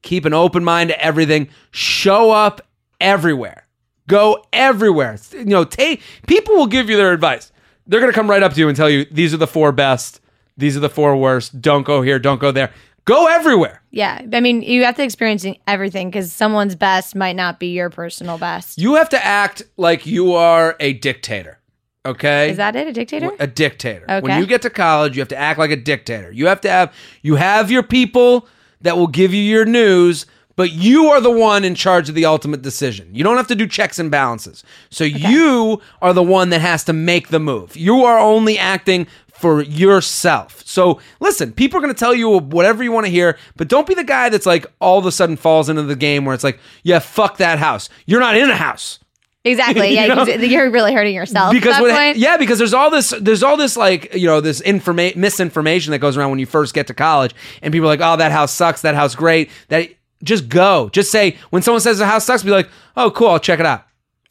[0.00, 1.48] Keep an open mind to everything.
[1.72, 2.62] Show up
[3.00, 3.63] everywhere.
[4.06, 5.18] Go everywhere.
[5.32, 7.52] You know, take people will give you their advice.
[7.86, 10.20] They're gonna come right up to you and tell you these are the four best,
[10.56, 11.60] these are the four worst.
[11.60, 12.72] Don't go here, don't go there.
[13.06, 13.82] Go everywhere.
[13.90, 17.90] yeah, I mean, you have to experience everything because someone's best might not be your
[17.90, 18.78] personal best.
[18.78, 21.58] You have to act like you are a dictator.
[22.06, 22.50] Okay?
[22.50, 22.86] Is that it?
[22.86, 23.30] A dictator?
[23.38, 24.04] a dictator.
[24.04, 24.20] Okay.
[24.20, 26.30] When you get to college, you have to act like a dictator.
[26.32, 28.48] You have to have you have your people
[28.80, 30.24] that will give you your news,
[30.56, 33.08] but you are the one in charge of the ultimate decision.
[33.12, 34.62] You don't have to do checks and balances.
[34.90, 37.76] So you are the one that has to make the move.
[37.76, 40.62] You are only acting for yourself.
[40.64, 43.86] So listen, people are going to tell you whatever you want to hear, but don't
[43.86, 46.44] be the guy that's like all of a sudden falls into the game where it's
[46.44, 47.88] like, yeah, fuck that house.
[48.06, 49.00] You're not in a house
[49.46, 49.88] Exactly.
[49.90, 50.14] You Yeah?
[50.14, 51.52] 'cause you're really hurting yourself.
[51.52, 52.16] because at that what, point.
[52.16, 55.98] yeah because there's all this there's all this like you know this informa- misinformation that
[55.98, 58.52] goes around when you first get to college and people are like oh that house
[58.52, 59.90] sucks that house great that
[60.24, 60.88] just go.
[60.92, 63.66] Just say when someone says the house sucks be like oh cool i'll check it
[63.66, 63.84] out.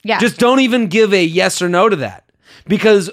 [0.03, 0.19] Yeah.
[0.19, 2.29] just don't even give a yes or no to that.
[2.67, 3.09] Because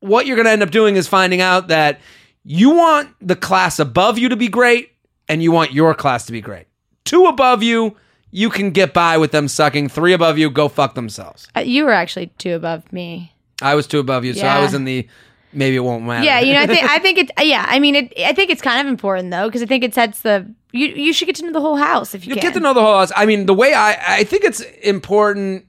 [0.00, 2.00] what you're going to end up doing is finding out that
[2.44, 4.92] you want the class above you to be great
[5.28, 6.66] and you want your class to be great.
[7.04, 7.96] Two above you
[8.30, 9.88] you can get by with them sucking.
[9.88, 11.46] Three above you go fuck themselves.
[11.56, 13.32] Uh, you were actually two above me.
[13.62, 15.06] I was two above you, so I was in the
[15.54, 16.24] maybe it won't matter.
[16.24, 17.30] Yeah, you know, I think I think it.
[17.42, 18.12] Yeah, I mean, it.
[18.18, 20.52] I think it's kind of important though because I think it sets the.
[20.72, 22.74] You you should get to know the whole house if you, you get to know
[22.74, 23.12] the whole house.
[23.14, 25.66] I mean, the way I I think it's important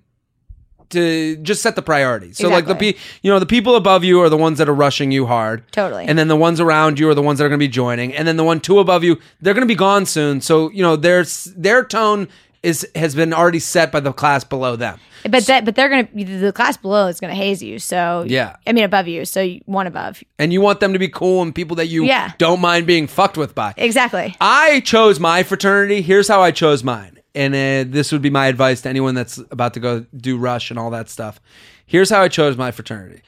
[0.89, 2.37] to just set the priorities.
[2.37, 2.93] So like the Exactly.
[2.93, 5.63] pe- you know the people above you are the ones that are rushing you hard.
[5.71, 6.05] Totally.
[6.05, 8.13] And then the ones around you are the ones that are going to be joining.
[8.15, 10.41] And then the one two above you, they're going to be gone soon.
[10.41, 12.27] So you know their their tone
[12.65, 14.99] is has been already set by the class below them.
[15.29, 17.79] But that, but they're gonna the class below is gonna haze you.
[17.79, 18.55] So Yeah.
[18.67, 19.25] I mean above you.
[19.25, 20.23] So you- one above.
[20.39, 22.31] And you want them to be cool and people that you Yeah.
[22.37, 23.73] don't mind being fucked with by.
[23.77, 24.35] Exactly.
[24.41, 26.01] I chose my fraternity.
[26.01, 27.19] Here's how I chose mine.
[27.33, 30.69] And uh, this would be my advice to anyone that's about to go do rush
[30.69, 31.39] and all that stuff.
[31.85, 33.21] Here's how I chose my fraternity.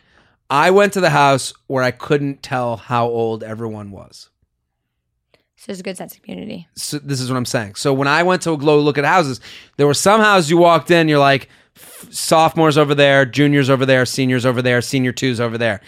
[0.50, 4.30] I went to the house where I couldn't tell how old everyone was.
[5.68, 6.68] There's a good sense of community.
[6.76, 7.76] So this is what I'm saying.
[7.76, 9.42] So when I went to go look at houses,
[9.76, 11.50] there were some houses you walked in, you're like,
[12.10, 15.82] sophomores over there, juniors over there, seniors over there, senior twos over there.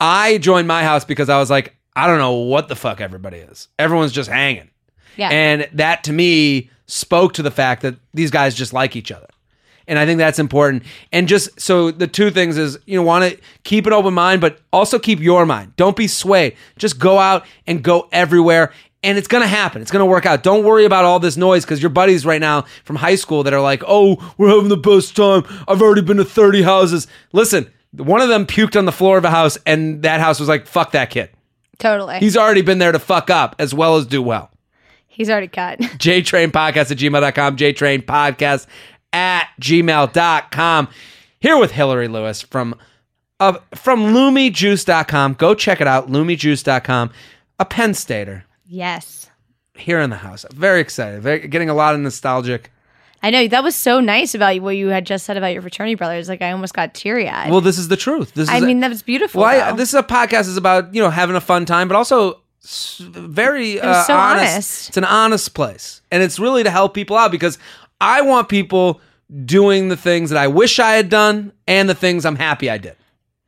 [0.00, 3.38] I joined my house because I was like, I don't know what the fuck everybody
[3.38, 3.68] is.
[3.78, 4.70] Everyone's just hanging.
[5.16, 5.30] Yeah.
[5.30, 9.28] And that to me spoke to the fact that these guys just like each other.
[9.86, 10.84] And I think that's important.
[11.12, 14.40] And just so the two things is, you know, want to keep an open mind,
[14.40, 15.76] but also keep your mind.
[15.76, 16.56] Don't be swayed.
[16.78, 18.72] Just go out and go everywhere
[19.04, 19.82] And it's gonna happen.
[19.82, 20.42] It's gonna work out.
[20.42, 23.52] Don't worry about all this noise because your buddies right now from high school that
[23.52, 25.44] are like, "Oh, we're having the best time.
[25.68, 29.24] I've already been to thirty houses." Listen, one of them puked on the floor of
[29.24, 31.28] a house, and that house was like, "Fuck that kid."
[31.78, 32.18] Totally.
[32.18, 34.50] He's already been there to fuck up as well as do well.
[35.06, 35.78] He's already cut.
[35.80, 38.66] JTrain Podcast at gmail.com, JTrain Podcast
[39.12, 40.88] at gmail.com.
[41.40, 42.74] Here with Hillary Lewis from
[43.38, 45.34] uh, from LumiJuice.com.
[45.34, 47.10] Go check it out, LumiJuice.com.
[47.58, 49.30] A Penn Stater yes.
[49.74, 50.44] here in the house.
[50.52, 51.22] Very excited.
[51.22, 52.70] Very, getting a lot of nostalgic.
[53.22, 55.94] I know that was so nice about what you had just said about your fraternity
[55.94, 56.28] brothers.
[56.28, 57.50] Like I almost got teary eyed.
[57.50, 58.34] Well, this is the truth.
[58.34, 59.40] This is I mean, that was beautiful.
[59.40, 61.96] well, I, this is a podcast is about you know having a fun time, but
[61.96, 62.42] also
[63.00, 64.52] very uh, was so honest.
[64.52, 64.88] honest.
[64.90, 67.56] It's an honest place, and it's really to help people out because
[67.98, 69.00] I want people
[69.46, 72.76] doing the things that I wish I had done and the things I'm happy I
[72.76, 72.96] did.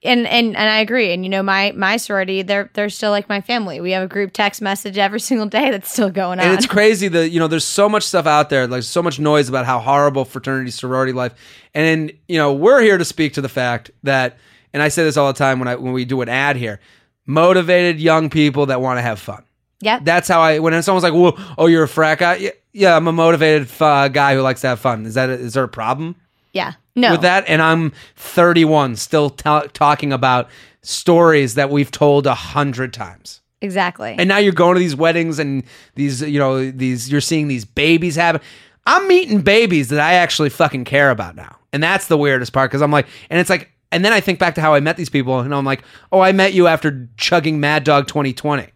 [0.07, 1.13] And and and I agree.
[1.13, 3.81] And you know, my my sorority, they're they're still like my family.
[3.81, 6.47] We have a group text message every single day that's still going on.
[6.47, 9.19] And it's crazy that you know there's so much stuff out there, like so much
[9.19, 11.35] noise about how horrible fraternity sorority life.
[11.75, 14.39] And you know we're here to speak to the fact that,
[14.73, 16.81] and I say this all the time when I when we do an ad here,
[17.27, 19.45] motivated young people that want to have fun.
[19.81, 22.97] yeah, That's how I when someone's like, "Well, oh, you're a frat guy." Yeah, yeah
[22.97, 25.05] I'm a motivated uh, guy who likes to have fun.
[25.07, 26.17] Is that is there a problem
[26.57, 26.73] yeah.
[26.95, 27.45] No, with that?
[27.47, 30.49] And I'm 31, still ta- talking about
[30.83, 33.43] stories that we've told a hundred times.
[33.61, 34.15] exactly.
[34.19, 35.63] And now you're going to these weddings and
[35.95, 38.41] these, you know, these you're seeing these babies happen.
[38.87, 41.57] I'm meeting babies that I actually fucking care about now.
[41.73, 44.39] And that's the weirdest part because I'm like, and it's like, and then I think
[44.39, 47.09] back to how I met these people and I'm like, oh, I met you after
[47.17, 48.69] chugging Mad Dog 2020.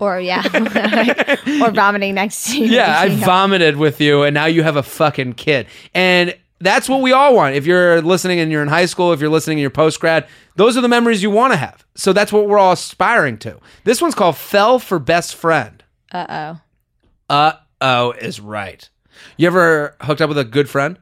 [0.00, 0.42] or yeah,
[1.62, 2.66] or vomiting next to you.
[2.66, 5.66] Yeah, I vomited with you and now you have a fucking kid.
[5.94, 7.54] And that's what we all want.
[7.54, 10.28] If you're listening and you're in high school, if you're listening and you're post grad,
[10.56, 11.84] those are the memories you want to have.
[11.94, 13.58] So that's what we're all aspiring to.
[13.84, 15.82] This one's called Fell for Best Friend.
[16.12, 17.34] Uh oh.
[17.34, 18.88] Uh oh is right.
[19.36, 20.98] You ever hooked up with a good friend?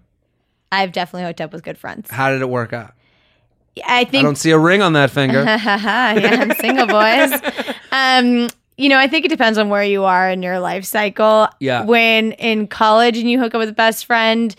[0.71, 2.11] I've definitely hooked up with good friends.
[2.11, 2.95] How did it work out?
[3.87, 5.43] I think I don't see a ring on that finger.
[5.45, 7.75] yeah, I'm single, boys.
[7.93, 11.49] Um, you know, I think it depends on where you are in your life cycle.
[11.61, 11.85] Yeah.
[11.85, 14.55] When in college and you hook up with a best friend,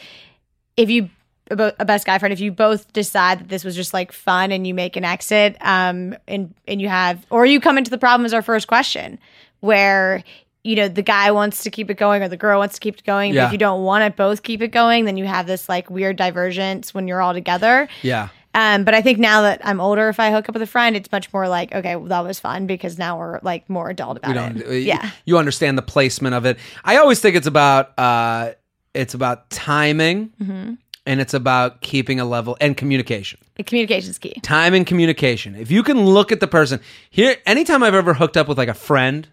[0.80, 1.10] if you
[1.52, 4.52] a a best guy friend, if you both decide that this was just like fun
[4.52, 7.98] and you make an exit, um, and and you have, or you come into the
[7.98, 9.20] problem as our first question,
[9.60, 10.24] where
[10.64, 12.98] you know the guy wants to keep it going or the girl wants to keep
[12.98, 15.48] it going, but if you don't want to both keep it going, then you have
[15.48, 17.88] this like weird divergence when you're all together.
[18.02, 18.30] yeah.
[18.56, 20.96] Um, but I think now that I'm older, if I hook up with a friend,
[20.96, 24.18] it's much more like, okay, well, that was fun because now we're like more adult
[24.18, 24.82] about it.
[24.82, 25.12] Yeah.
[25.26, 26.58] You understand the placement of it.
[26.84, 28.54] I always think it's about uh
[28.94, 30.74] it's about timing Mm-hmm.
[31.06, 33.40] and it's about keeping a level and communication.
[33.66, 34.34] Communication's key.
[34.42, 35.56] Time and communication.
[35.56, 38.70] If you can look at the person here, anytime I've ever hooked up with like
[38.70, 39.28] a friend,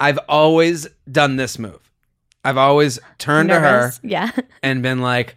[0.00, 1.80] I've always done this move.
[2.44, 4.30] I've always turned to her Yeah.
[4.62, 5.36] and been like,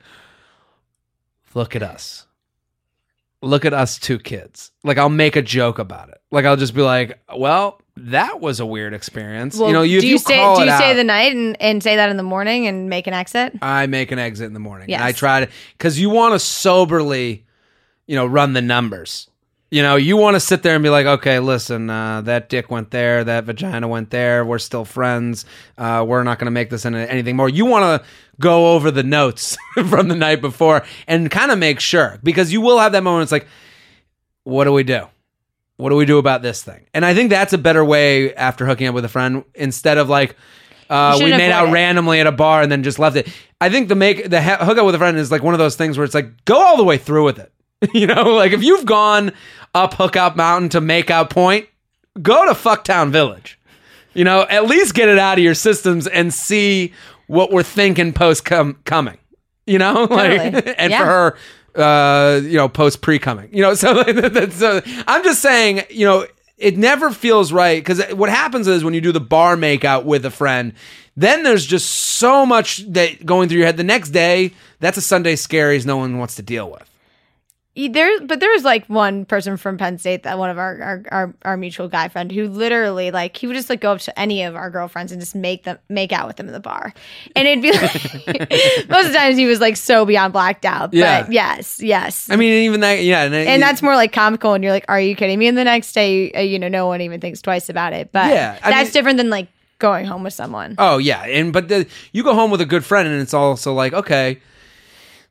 [1.54, 2.26] look at us.
[3.42, 4.72] Look at us two kids.
[4.84, 6.20] Like I'll make a joke about it.
[6.32, 9.58] Like I'll just be like, well, that was a weird experience.
[9.58, 11.84] you know, you, do you, you, stay do you stay out, the night and, and
[11.84, 13.54] say that in the morning and make an exit?
[13.62, 14.92] I make an exit in the morning.
[14.94, 15.18] And I Yes.
[15.18, 17.46] try to because you want to soberly,
[18.08, 19.28] you know, run the numbers.
[19.72, 22.72] You know, you want to sit there and be like, okay, listen, uh, that dick
[22.72, 24.44] went there, that vagina went there.
[24.44, 25.46] We're still friends.
[25.78, 27.48] Uh, we're not going to make this into anything more.
[27.48, 28.08] You want to
[28.40, 29.56] go over the notes
[29.88, 33.24] from the night before and kind of make sure because you will have that moment.
[33.24, 33.46] It's like,
[34.44, 35.06] what do we do?
[35.80, 36.86] What do we do about this thing?
[36.94, 40.10] And I think that's a better way after hooking up with a friend instead of
[40.10, 40.36] like,
[40.90, 41.72] uh, we made out it.
[41.72, 43.30] randomly at a bar and then just left it.
[43.62, 45.58] I think the make the ha- hook up with a friend is like one of
[45.60, 47.54] those things where it's like go all the way through with it.
[47.94, 49.32] you know, like if you've gone
[49.74, 51.68] up hookup mountain to make out point,
[52.22, 53.58] go to Fucktown Village.
[54.14, 56.92] You know, at least get it out of your systems and see
[57.28, 59.18] what we're thinking post com- coming.
[59.66, 60.76] You know, like Totally.
[60.78, 60.98] and Yeah.
[61.00, 61.38] for her,
[61.80, 63.50] uh, you know, post pre coming.
[63.52, 64.62] You know, so that's.
[64.62, 66.26] Uh, I'm just saying, you know,
[66.58, 70.26] it never feels right because what happens is when you do the bar makeout with
[70.26, 70.74] a friend,
[71.16, 73.78] then there's just so much that going through your head.
[73.78, 76.89] The next day, that's a Sunday scaries no one wants to deal with.
[77.88, 81.04] There, but there was like one person from Penn State that one of our, our
[81.12, 84.20] our our mutual guy friend who literally like he would just like go up to
[84.20, 86.94] any of our girlfriends and just make them make out with them in the bar,
[87.36, 87.72] and it'd be
[88.32, 90.94] like most of the times he was like so beyond blacked out.
[90.94, 91.22] Yeah.
[91.24, 92.30] But yes, yes.
[92.30, 95.00] I mean, even that, yeah, and, and that's more like comical, and you're like, "Are
[95.00, 97.70] you kidding me?" And the next day, uh, you know, no one even thinks twice
[97.70, 98.12] about it.
[98.12, 99.48] But Yeah, I that's mean- different than like
[99.80, 100.76] going home with someone.
[100.78, 103.74] Oh yeah, and but the, you go home with a good friend, and it's also
[103.74, 104.40] like, okay,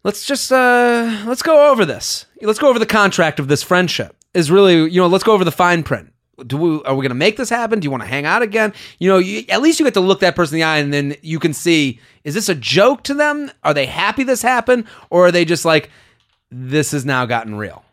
[0.05, 2.27] let's just uh let's go over this.
[2.41, 4.15] Let's go over the contract of this friendship.
[4.35, 6.13] Is really, you know, let's go over the fine print.
[6.47, 7.81] do we are we going to make this happen?
[7.81, 8.73] Do you want to hang out again?
[8.99, 10.93] You know, you, at least you get to look that person in the eye and
[10.93, 13.51] then you can see is this a joke to them?
[13.65, 15.91] Are they happy this happened or are they just like
[16.51, 17.85] this has now gotten real?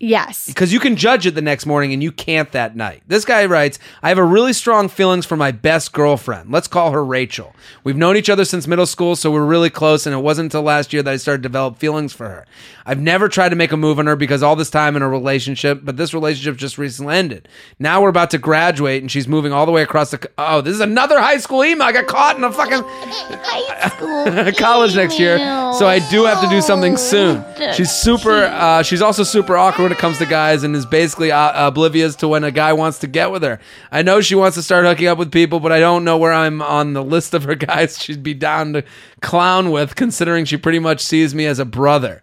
[0.00, 0.46] Yes.
[0.46, 3.02] because you can judge it the next morning and you can't that night.
[3.08, 6.52] This guy writes, I have a really strong feelings for my best girlfriend.
[6.52, 7.52] Let's call her Rachel.
[7.82, 10.62] We've known each other since middle school, so we're really close, and it wasn't until
[10.62, 12.46] last year that I started to develop feelings for her.
[12.86, 15.08] I've never tried to make a move on her because all this time in a
[15.08, 17.48] relationship, but this relationship just recently ended.
[17.80, 20.72] Now we're about to graduate and she's moving all the way across the Oh, this
[20.74, 21.86] is another high school email.
[21.86, 22.82] I got caught in a fucking
[24.58, 25.38] college next year,
[25.74, 27.44] so I do have to do something soon.
[27.74, 28.44] She's super.
[28.44, 32.14] Uh, she's also super awkward when it comes to guys, and is basically uh, oblivious
[32.16, 33.58] to when a guy wants to get with her.
[33.90, 36.34] I know she wants to start hooking up with people, but I don't know where
[36.34, 38.84] I'm on the list of her guys she'd be down to
[39.22, 42.22] clown with, considering she pretty much sees me as a brother.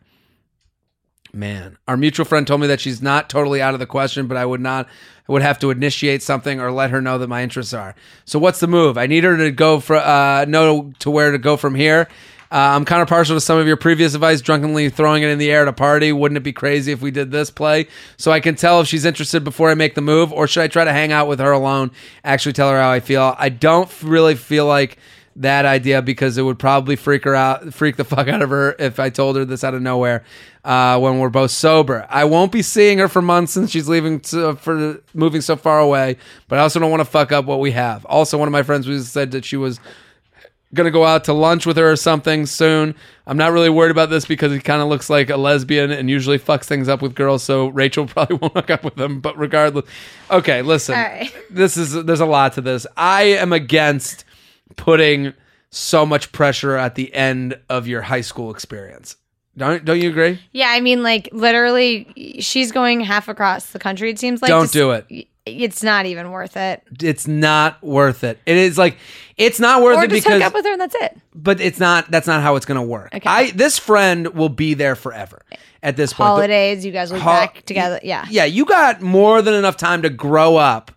[1.33, 4.37] Man, our mutual friend told me that she's not totally out of the question, but
[4.37, 4.87] I would not
[5.27, 7.95] I would have to initiate something or let her know that my interests are.
[8.25, 8.95] So what's the move?
[8.95, 12.07] I need her to go for uh know to where to go from here.
[12.55, 15.39] Uh, I'm kind of partial to some of your previous advice, drunkenly throwing it in
[15.39, 16.13] the air at a party.
[16.13, 17.87] Wouldn't it be crazy if we did this play?
[18.15, 20.69] So I can tell if she's interested before I make the move, or should I
[20.69, 21.91] try to hang out with her alone?
[22.23, 23.35] Actually, tell her how I feel.
[23.37, 24.97] I don't really feel like
[25.35, 28.73] that idea because it would probably freak her out, freak the fuck out of her
[28.79, 30.23] if I told her this out of nowhere
[30.63, 32.07] uh, when we're both sober.
[32.09, 35.79] I won't be seeing her for months since she's leaving to, for moving so far
[35.79, 36.15] away,
[36.47, 38.05] but I also don't want to fuck up what we have.
[38.05, 39.81] Also, one of my friends was said that she was
[40.73, 42.95] gonna go out to lunch with her or something soon.
[43.27, 46.09] I'm not really worried about this because he kind of looks like a lesbian and
[46.09, 47.43] usually fucks things up with girls.
[47.43, 49.21] So Rachel probably won't hook up with him.
[49.21, 49.85] But regardless,
[50.29, 51.33] okay, listen, right.
[51.49, 52.85] this is there's a lot to this.
[52.97, 54.25] I am against
[54.75, 55.33] putting
[55.69, 59.17] so much pressure at the end of your high school experience.
[59.57, 60.39] Don't don't you agree?
[60.51, 64.09] Yeah, I mean, like literally, she's going half across the country.
[64.09, 64.49] It seems like.
[64.49, 65.27] Don't do it.
[65.45, 66.81] It's not even worth it.
[67.01, 68.39] It's not worth it.
[68.45, 68.97] It is like
[69.37, 71.17] it's not worth Or it just because hook up with her and that's it.
[71.33, 73.13] but it's not that's not how it's going to work.
[73.13, 73.29] Okay.
[73.29, 75.41] I this friend will be there forever
[75.83, 76.27] at this point.
[76.27, 77.99] The- Holidays, you guys will be Ho- back together.
[78.03, 78.25] Yeah.
[78.29, 80.91] Yeah, you got more than enough time to grow up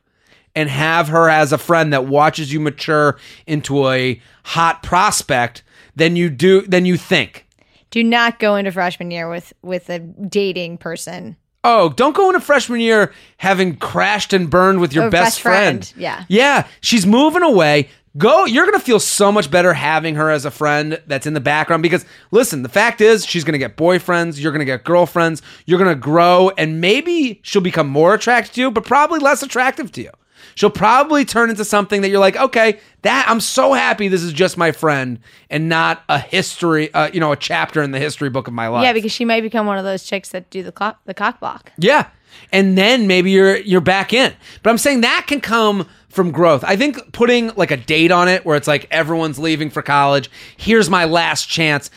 [0.54, 5.62] and have her as a friend that watches you mature into a hot prospect
[5.94, 7.46] than you do than you think.
[7.90, 11.36] Do not go into freshman year with with a dating person.
[11.64, 15.84] Oh, don't go into freshman year having crashed and burned with your best, best friend.
[15.86, 16.24] friend, yeah.
[16.28, 17.88] Yeah, she's moving away.
[18.18, 21.40] Go, you're to feel so much better having her as a friend that's in the
[21.40, 25.78] background because listen, the fact is she's to get boyfriends, you're to get girlfriends, you're
[25.88, 30.02] to grow and maybe she'll become more attracted to you, but probably less attractive to
[30.02, 30.10] you.
[30.54, 34.32] She'll probably turn into something that you're like, okay, that I'm so happy this is
[34.32, 38.28] just my friend and not a history, uh, you know, a chapter in the history
[38.28, 38.82] book of my life.
[38.82, 41.38] Yeah, because she might become one of those chicks that do the cock the cock
[41.38, 41.72] block.
[41.78, 42.08] Yeah.
[42.52, 44.34] And then maybe you're you're back in.
[44.62, 45.86] But I'm saying that can come
[46.18, 46.64] from growth.
[46.64, 50.28] I think putting like a date on it where it's like everyone's leaving for college,
[50.56, 51.92] here's my last chance.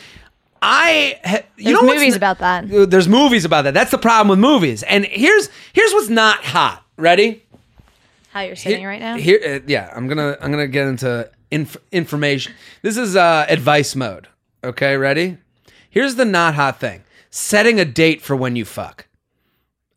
[0.62, 2.68] I ha- you There's know movies about that.
[2.68, 3.74] There's movies about that.
[3.74, 4.84] That's the problem with movies.
[4.84, 6.84] And here's here's what's not hot.
[6.96, 7.42] Ready?
[8.30, 9.16] How you're sitting right now?
[9.16, 12.54] Here, uh, yeah, I'm gonna I'm gonna get into inf- information.
[12.82, 14.28] This is uh, advice mode.
[14.62, 15.38] Okay, ready?
[15.90, 19.08] Here's the not hot thing: setting a date for when you fuck.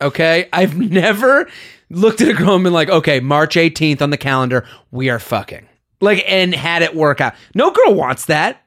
[0.02, 1.48] Okay, I've never
[1.90, 5.20] looked at a girl and been like, okay, March 18th on the calendar, we are
[5.20, 5.68] fucking.
[6.02, 7.36] Like, and had it work out.
[7.54, 8.62] No girl wants that.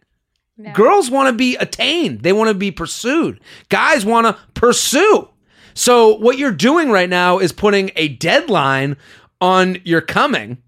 [0.75, 2.23] Girls want to be attained.
[2.23, 3.41] They want to be pursued.
[3.69, 5.29] Guys want to pursue.
[5.75, 8.97] So what you're doing right now is putting a deadline
[9.41, 10.59] on your coming.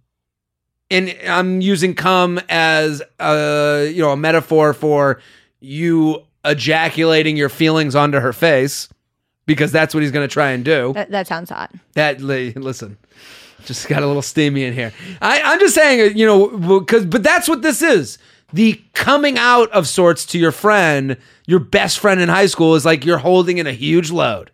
[0.93, 5.21] And I'm using come as a, you know, a metaphor for
[5.59, 8.89] you ejaculating your feelings onto her face
[9.51, 10.93] because that's what he's going to try and do.
[10.93, 11.73] That, that sounds hot.
[11.95, 12.97] That li- listen,
[13.65, 14.93] just got a little steamy in here.
[15.21, 18.17] I, I'm just saying, uh, you know, because but that's what this is.
[18.53, 21.17] The coming out of sorts to your friend,
[21.49, 24.53] your best friend in high school, is like you're holding in a huge load,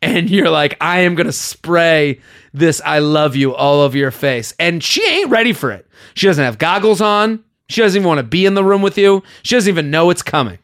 [0.00, 2.20] and you're like, I am gonna spray
[2.54, 5.86] this "I love you" all over your face, and she ain't ready for it.
[6.14, 7.44] She doesn't have goggles on.
[7.68, 9.22] She doesn't even want to be in the room with you.
[9.42, 10.58] She doesn't even know it's coming.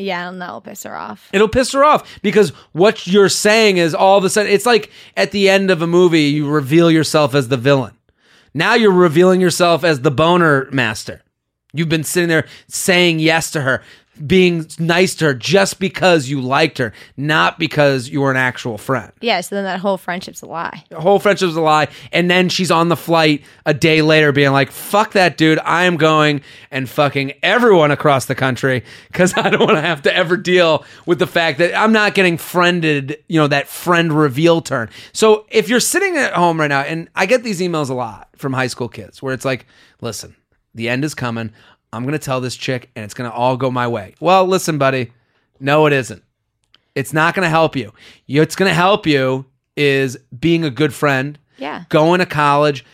[0.00, 1.30] Yeah, and that'll piss her off.
[1.32, 4.90] It'll piss her off because what you're saying is all of a sudden it's like
[5.16, 7.96] at the end of a movie you reveal yourself as the villain.
[8.52, 11.22] Now you're revealing yourself as the boner master.
[11.72, 13.82] You've been sitting there saying yes to her.
[14.26, 18.78] Being nice to her just because you liked her, not because you were an actual
[18.78, 19.12] friend.
[19.20, 20.84] Yeah, so then that whole friendship's a lie.
[20.88, 21.88] The whole friendship's a lie.
[22.12, 25.58] And then she's on the flight a day later being like, fuck that dude.
[25.64, 30.02] I am going and fucking everyone across the country because I don't want to have
[30.02, 34.12] to ever deal with the fact that I'm not getting friended, you know, that friend
[34.12, 34.90] reveal turn.
[35.12, 38.28] So if you're sitting at home right now, and I get these emails a lot
[38.36, 39.66] from high school kids where it's like,
[40.00, 40.36] listen,
[40.74, 41.52] the end is coming.
[41.94, 44.14] I'm going to tell this chick and it's going to all go my way.
[44.20, 45.12] Well, listen, buddy.
[45.60, 46.22] No, it isn't.
[46.94, 47.92] It's not going to help you.
[48.28, 51.84] Going to help you is being a good friend, Yeah.
[51.88, 52.84] going to college,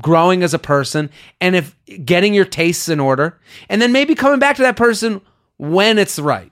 [0.00, 3.38] growing as a person, and if getting your tastes in order,
[3.68, 5.20] and then maybe coming back to that person
[5.58, 6.50] when it's right,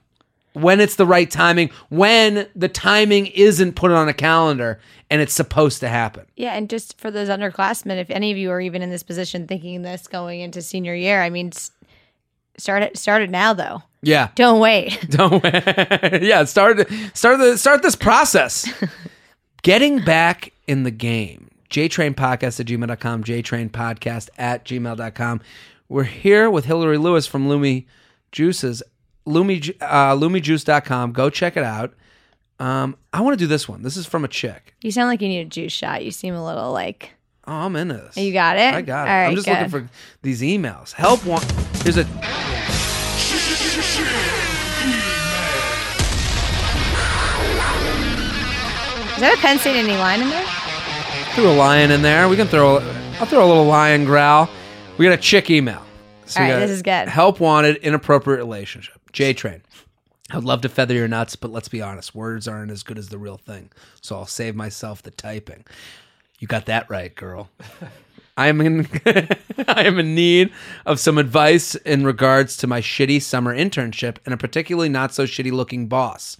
[0.53, 4.79] when it's the right timing, when the timing isn't put on a calendar
[5.09, 6.25] and it's supposed to happen.
[6.35, 9.47] Yeah, and just for those underclassmen, if any of you are even in this position
[9.47, 11.51] thinking this going into senior year, I mean,
[12.59, 13.83] start it start it now though.
[14.01, 14.29] Yeah.
[14.35, 15.05] Don't wait.
[15.09, 15.53] Don't wait.
[16.21, 18.71] yeah, start start the start this process.
[19.61, 21.49] Getting back in the game.
[21.69, 25.41] JTrainPodcast at gmail.com, JTrainPodcast at gmail.com.
[25.87, 27.85] We're here with Hillary Lewis from Lumi
[28.31, 28.81] Juices.
[29.27, 31.11] Lumi, uh, LumiJuice.com.
[31.11, 31.93] Go check it out.
[32.59, 33.83] Um, I want to do this one.
[33.83, 34.73] This is from a chick.
[34.81, 36.03] You sound like you need a juice shot.
[36.03, 37.13] You seem a little like
[37.49, 38.17] This.
[38.17, 38.75] you got it.
[38.75, 39.11] I got it.
[39.11, 39.53] Right, I'm just good.
[39.53, 39.89] looking for
[40.21, 40.93] these emails.
[40.93, 41.41] Help one.
[41.83, 42.01] Here's a.
[49.15, 50.45] Is that a Penn State any line in there?
[51.33, 52.29] Threw a lion in there.
[52.29, 52.77] We can throw.
[53.19, 54.47] I'll throw a little lion growl.
[54.97, 55.83] We got a chick email.
[56.25, 57.07] So All right, this is good.
[57.07, 59.01] Help wanted, inappropriate relationship.
[59.11, 59.63] J Train.
[60.31, 63.09] I'd love to feather your nuts, but let's be honest, words aren't as good as
[63.09, 63.71] the real thing.
[64.01, 65.65] So I'll save myself the typing.
[66.39, 67.49] You got that right, girl.
[68.37, 68.87] I am in
[69.67, 70.51] I am in need
[70.85, 75.25] of some advice in regards to my shitty summer internship and a particularly not so
[75.25, 76.37] shitty looking boss.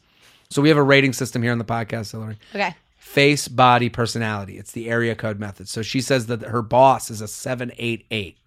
[0.49, 2.73] So we have a rating system here on the podcast, Hillary Okay.
[2.97, 4.57] face, body, personality.
[4.57, 5.67] It's the area code method.
[5.67, 8.37] So she says that her boss is a 788.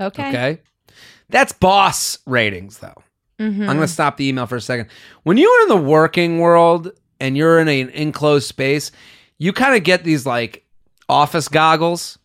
[0.00, 0.28] Okay.
[0.28, 0.60] Okay.
[1.28, 3.02] That's boss ratings, though.
[3.40, 3.62] Mm-hmm.
[3.62, 4.88] I'm going to stop the email for a second.
[5.24, 8.92] When you're in the working world and you're in an enclosed space,
[9.38, 10.64] you kind of get these like
[11.08, 12.18] office goggles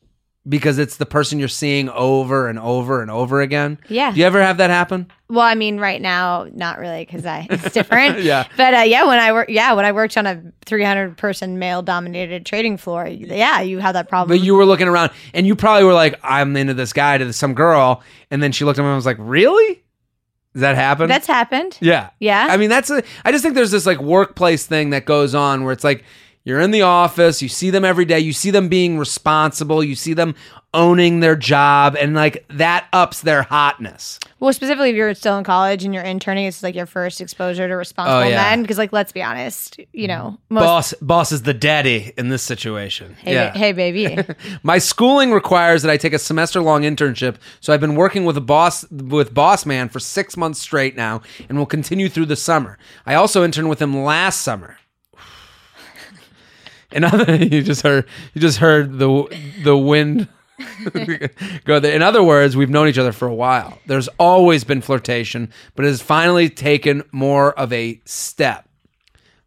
[0.47, 3.78] because it's the person you're seeing over and over and over again.
[3.88, 4.12] Yeah.
[4.12, 5.12] Do you ever have that happen?
[5.30, 8.20] Well, I mean, right now, not really, because I it's different.
[8.24, 8.47] Yeah.
[8.57, 11.82] But uh, yeah, when I work, yeah, when I worked on a 300 person male
[11.82, 14.36] dominated trading floor, yeah, you have that problem.
[14.36, 17.32] But you were looking around and you probably were like, I'm into this guy to
[17.34, 18.01] some girl.
[18.32, 19.84] And then she looked at me and was like, Really?
[20.53, 21.07] Does that happen?
[21.07, 21.78] That's happened.
[21.80, 22.10] Yeah.
[22.20, 22.47] Yeah?
[22.49, 25.64] I mean, that's a, I just think there's this like workplace thing that goes on
[25.64, 26.03] where it's like
[26.44, 29.96] you're in the office, you see them every day, you see them being responsible, you
[29.96, 30.36] see them
[30.74, 34.20] owning their job, and like that ups their hotness.
[34.40, 37.68] Well, specifically if you're still in college and you're interning, it's like your first exposure
[37.68, 38.36] to responsible Oh, yeah.
[38.36, 38.62] men.
[38.62, 40.64] Because, like, let's be honest, you know, most.
[40.64, 43.16] Boss, boss is the daddy in this situation.
[43.16, 43.52] Hey, yeah.
[43.52, 44.18] ba- hey, baby.
[44.64, 48.38] My schooling requires that I take a semester long internship, so I've been working with
[48.38, 52.36] a boss with Boss Man for six months straight now, and will continue through the
[52.36, 52.78] summer.
[53.06, 54.78] I also interned with him last summer.
[56.92, 60.28] In other, you just heard you just heard the the wind
[61.66, 61.94] go there.
[61.94, 63.80] In other words, we've known each other for a while.
[63.86, 68.68] There's always been flirtation, but it has finally taken more of a step.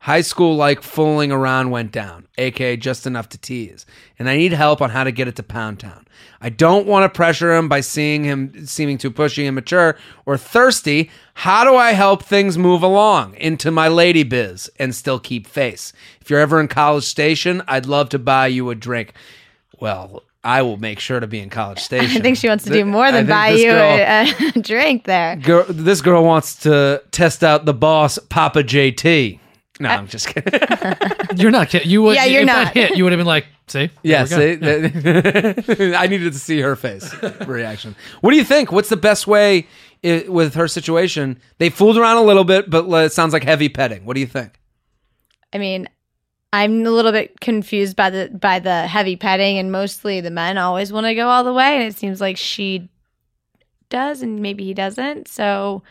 [0.01, 3.87] High school like fooling around went down, aka just enough to tease.
[4.19, 6.07] And I need help on how to get it to Pound Town.
[6.45, 10.37] I don't want to pressure him by seeing him seeming too pushy, and mature or
[10.37, 11.09] thirsty.
[11.35, 15.93] How do I help things move along into my lady biz and still keep face?
[16.21, 19.15] If you're ever in College Station, I'd love to buy you a drink.
[19.81, 22.17] Well, I will make sure to be in College Station.
[22.19, 25.37] I think she wants to do more than buy you girl- a, a drink there.
[25.37, 29.39] girl, this girl wants to test out the boss, Papa JT.
[29.81, 30.53] No, uh, I'm just kidding.
[31.37, 31.91] You're not kidding.
[31.91, 32.15] You would.
[32.15, 32.65] Yeah, you're if not.
[32.67, 34.57] that hit, you would have been like, "See, yeah, there we
[34.91, 35.63] go.
[35.75, 37.13] see, I needed to see her face
[37.47, 37.97] reaction.
[38.21, 38.71] What do you think?
[38.71, 39.67] What's the best way
[40.05, 41.41] i- with her situation?
[41.59, 44.05] They fooled around a little bit, but uh, it sounds like heavy petting.
[44.05, 44.61] What do you think?
[45.55, 45.89] I mean,
[46.53, 50.59] I'm a little bit confused by the by the heavy petting, and mostly the men
[50.59, 52.91] always want to go all the way, and it seems like she
[53.89, 55.29] does, and maybe he doesn't.
[55.29, 55.83] So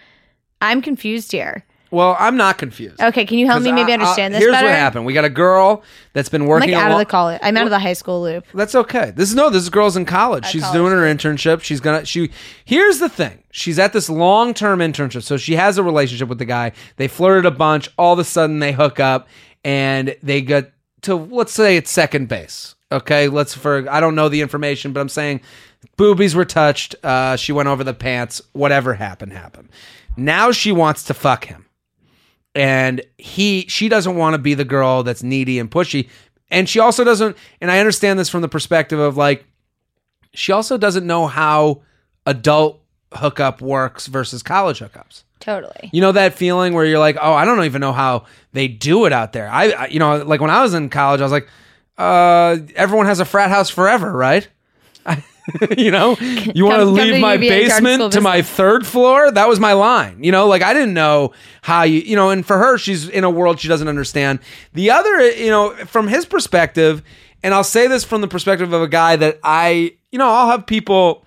[0.61, 1.65] I'm confused here.
[1.91, 3.01] Well, I'm not confused.
[3.01, 4.67] Okay, can you help me maybe I- I- understand this Here's better?
[4.67, 5.05] what happened.
[5.05, 5.83] We got a girl
[6.13, 7.39] that's been I'm working like out of the college.
[7.43, 8.45] I'm out of the high school loop.
[8.53, 9.11] That's okay.
[9.13, 9.49] This is no.
[9.49, 10.45] This girl's in college.
[10.45, 10.77] She's college.
[10.77, 11.61] doing her internship.
[11.61, 12.05] She's gonna.
[12.05, 12.31] She.
[12.63, 13.43] Here's the thing.
[13.51, 15.23] She's at this long term internship.
[15.23, 16.71] So she has a relationship with the guy.
[16.95, 17.89] They flirted a bunch.
[17.97, 19.27] All of a sudden they hook up
[19.65, 20.71] and they get
[21.01, 22.75] to let's say it's second base.
[22.91, 23.27] Okay.
[23.27, 25.41] Let's for I don't know the information, but I'm saying
[25.97, 26.95] boobies were touched.
[27.03, 28.41] Uh, she went over the pants.
[28.53, 29.67] Whatever happened happened.
[30.15, 31.65] Now she wants to fuck him.
[32.53, 36.09] And he she doesn't want to be the girl that's needy and pushy.
[36.49, 39.45] And she also doesn't and I understand this from the perspective of like
[40.33, 41.81] she also doesn't know how
[42.25, 42.81] adult
[43.13, 45.23] hookup works versus college hookups.
[45.39, 45.89] Totally.
[45.91, 49.05] You know that feeling where you're like, oh, I don't even know how they do
[49.05, 49.49] it out there.
[49.49, 51.49] I, I you know, like when I was in college, I was like,
[51.97, 54.47] uh, everyone has a frat house forever, right?
[55.77, 59.31] you know, you want to leave my UVA basement to my third floor?
[59.31, 60.23] That was my line.
[60.23, 63.23] You know, like I didn't know how you, you know, and for her, she's in
[63.23, 64.39] a world she doesn't understand.
[64.73, 67.03] The other, you know, from his perspective,
[67.43, 70.49] and I'll say this from the perspective of a guy that I, you know, I'll
[70.49, 71.25] have people,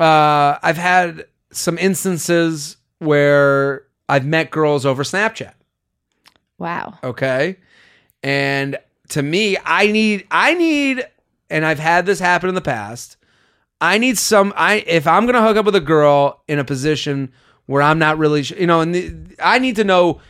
[0.00, 5.52] uh, I've had some instances where I've met girls over Snapchat.
[6.58, 6.98] Wow.
[7.04, 7.56] Okay.
[8.22, 8.78] And
[9.10, 11.06] to me, I need, I need,
[11.50, 13.16] and I've had this happen in the past.
[13.80, 16.64] I need some, I, if I'm going to hook up with a girl in a
[16.64, 17.32] position
[17.66, 20.20] where I'm not really, su- you know, and the, I need to know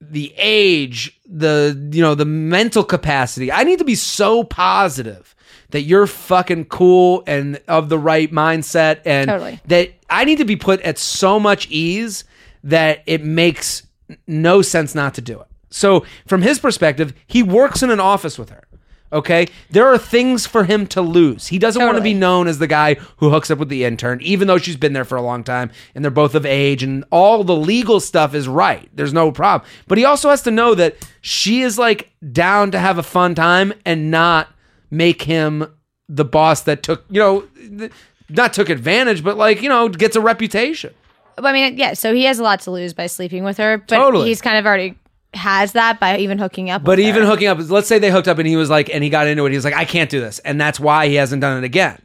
[0.00, 3.52] the age, the, you know, the mental capacity.
[3.52, 5.34] I need to be so positive
[5.70, 9.60] that you're fucking cool and of the right mindset and Totally.
[9.66, 12.24] that I need to be put at so much ease
[12.64, 13.86] that it makes
[14.26, 15.46] no sense not to do it.
[15.70, 18.64] So, from his perspective, he works in an office with her.
[19.12, 21.48] Okay, there are things for him to lose.
[21.48, 24.20] He doesn't want to be known as the guy who hooks up with the intern,
[24.22, 27.04] even though she's been there for a long time and they're both of age and
[27.10, 28.88] all the legal stuff is right.
[28.94, 29.68] There's no problem.
[29.86, 33.34] But he also has to know that she is like down to have a fun
[33.34, 34.48] time and not
[34.90, 35.66] make him
[36.08, 37.42] the boss that took, you know,
[37.78, 37.92] th-
[38.30, 40.94] not took advantage, but like, you know, gets a reputation.
[41.36, 41.92] I mean, yeah.
[41.94, 44.28] So he has a lot to lose by sleeping with her, but Totally.
[44.28, 44.94] he's kind of already
[45.34, 46.84] has that by even hooking up.
[46.84, 47.28] But even her.
[47.28, 49.44] hooking up, let's say they hooked up and he was like, and he got into
[49.46, 50.38] it, he was like, I can't do this.
[50.40, 52.00] And that's why he hasn't done it again.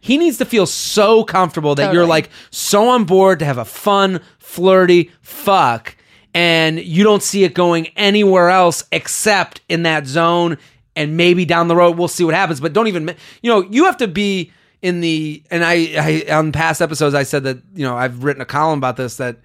[0.00, 3.64] He needs to feel so comfortable that you're like so on board to have a
[3.64, 5.96] fun, flirty fuck,
[6.32, 10.58] and you don't see it going anywhere else except in that zone.
[10.94, 12.60] And maybe down the road, we'll see what happens.
[12.60, 16.52] But don't even, you know, you have to be in the, and I, I, on
[16.52, 19.38] past episodes, I said that, you know, I've written a column about this that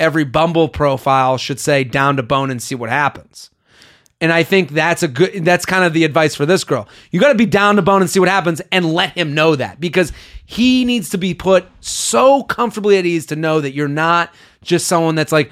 [0.00, 3.50] every Bumble profile should say down to bone and see what happens.
[4.20, 6.88] And I think that's a good that's kind of the advice for this girl.
[7.10, 9.54] You got to be down to bone and see what happens and let him know
[9.56, 10.12] that because
[10.46, 14.32] he needs to be put so comfortably at ease to know that you're not
[14.62, 15.50] just someone that's like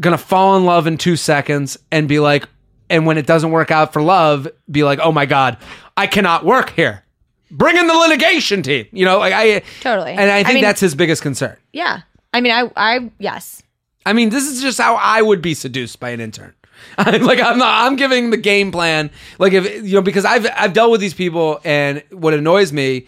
[0.00, 2.48] going to fall in love in 2 seconds and be like
[2.88, 5.58] and when it doesn't work out for love be like, "Oh my god,
[5.96, 7.04] I cannot work here."
[7.50, 8.86] Bring in the litigation team.
[8.92, 10.12] You know, like I Totally.
[10.12, 11.56] And I I think mean- that's his biggest concern.
[11.72, 12.02] yeah.
[12.32, 13.62] I mean, I, I, yes.
[14.08, 16.54] I mean, this is just how I would be seduced by an intern.
[16.98, 17.86] like I'm not.
[17.86, 19.10] I'm giving the game plan.
[19.38, 23.06] Like if you know, because I've I've dealt with these people, and what annoys me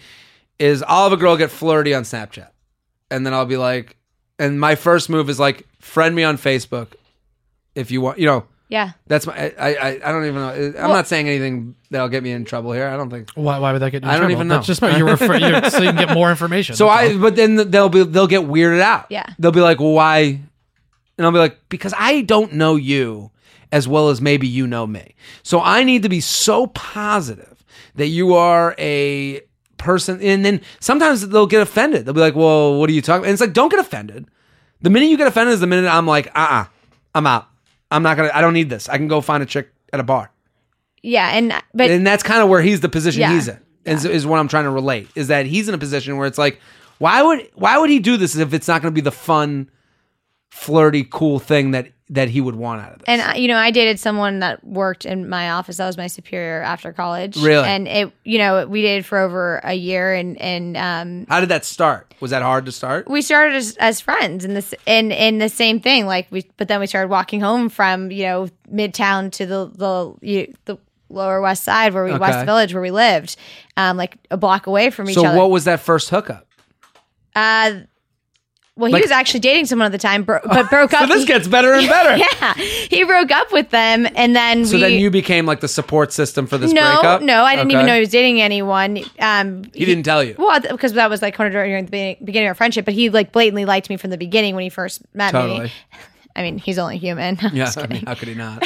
[0.59, 2.49] is I'll have a girl get flirty on Snapchat,
[3.11, 3.97] and then I'll be like,
[4.39, 6.89] and my first move is like, friend me on Facebook,
[7.75, 8.19] if you want.
[8.19, 8.91] You know, Yeah.
[9.07, 9.35] that's my.
[9.59, 10.51] I I, I don't even know.
[10.51, 12.89] I'm Well- not saying anything that'll get me in trouble here.
[12.89, 13.31] I don't think.
[13.37, 14.17] Why, why would that get you in trouble?
[14.17, 14.33] I don't trouble?
[14.33, 14.73] even That's know.
[14.73, 16.75] just about you refer, you, so you can get more information.
[16.77, 17.19] So I, all.
[17.21, 19.07] but then they'll be they'll get weirded out.
[19.11, 19.27] Yeah.
[19.39, 20.41] they'll be like, well, why?
[21.21, 23.31] And I'll be like, because I don't know you
[23.71, 25.15] as well as maybe you know me.
[25.43, 27.63] So I need to be so positive
[27.97, 29.43] that you are a
[29.77, 30.19] person.
[30.23, 32.07] And then sometimes they'll get offended.
[32.07, 33.27] They'll be like, well, what are you talking?
[33.27, 34.29] And it's like, don't get offended.
[34.81, 36.65] The minute you get offended is the minute I'm like, uh, uh-uh,
[37.15, 37.49] I'm out.
[37.91, 38.31] I'm not gonna.
[38.33, 38.89] I don't need this.
[38.89, 40.31] I can go find a chick at a bar.
[41.03, 41.29] Yeah.
[41.37, 43.35] And, but and that's kind of where he's the position Yeah.
[43.35, 46.19] he's in is, is what i'm trying to relate is that he's in a position
[46.19, 46.61] where it's like
[46.99, 49.71] why would why would he do this if it's not going to be the fun
[50.51, 53.57] flirty cool thing that that he would want out of this And uh, you know,
[53.57, 55.77] I dated someone that worked in my office.
[55.77, 57.37] That was my superior after college.
[57.37, 57.65] Really?
[57.65, 61.51] And it, you know, we dated for over a year, and and um, how did
[61.51, 65.13] that start was that hard to start we started as, as friends, and this and
[65.13, 66.07] in the same thing.
[66.07, 70.15] Like we, but then we started walking home from you know Midtown to the the
[70.21, 70.79] you, the
[71.11, 72.19] Lower West Side, where we Okay.
[72.19, 73.37] West Village, where we lived,
[73.77, 75.37] um, like a block away from each so other.
[75.37, 76.47] So what was that first hookup
[77.37, 77.81] uh,
[78.81, 81.09] well, he Like- was actually dating someone at the time, bro- but broke up.
[81.09, 84.77] so this gets better and better yeah, he broke up with them, and then so
[84.77, 84.81] we.
[84.81, 87.87] then you became like the support system for this no, breakup no, I didn't even
[87.87, 88.99] know he was dating anyone.
[89.19, 92.17] Um, he didn't tell you Well, because that was like kind of during the beginning,
[92.25, 94.71] beginning of our friendship, but he like blatantly liked me from the beginning when he
[94.71, 95.73] first met totally me.
[96.37, 97.39] I mean, he's only human.
[97.43, 98.63] I'm yeah I mean, how could he not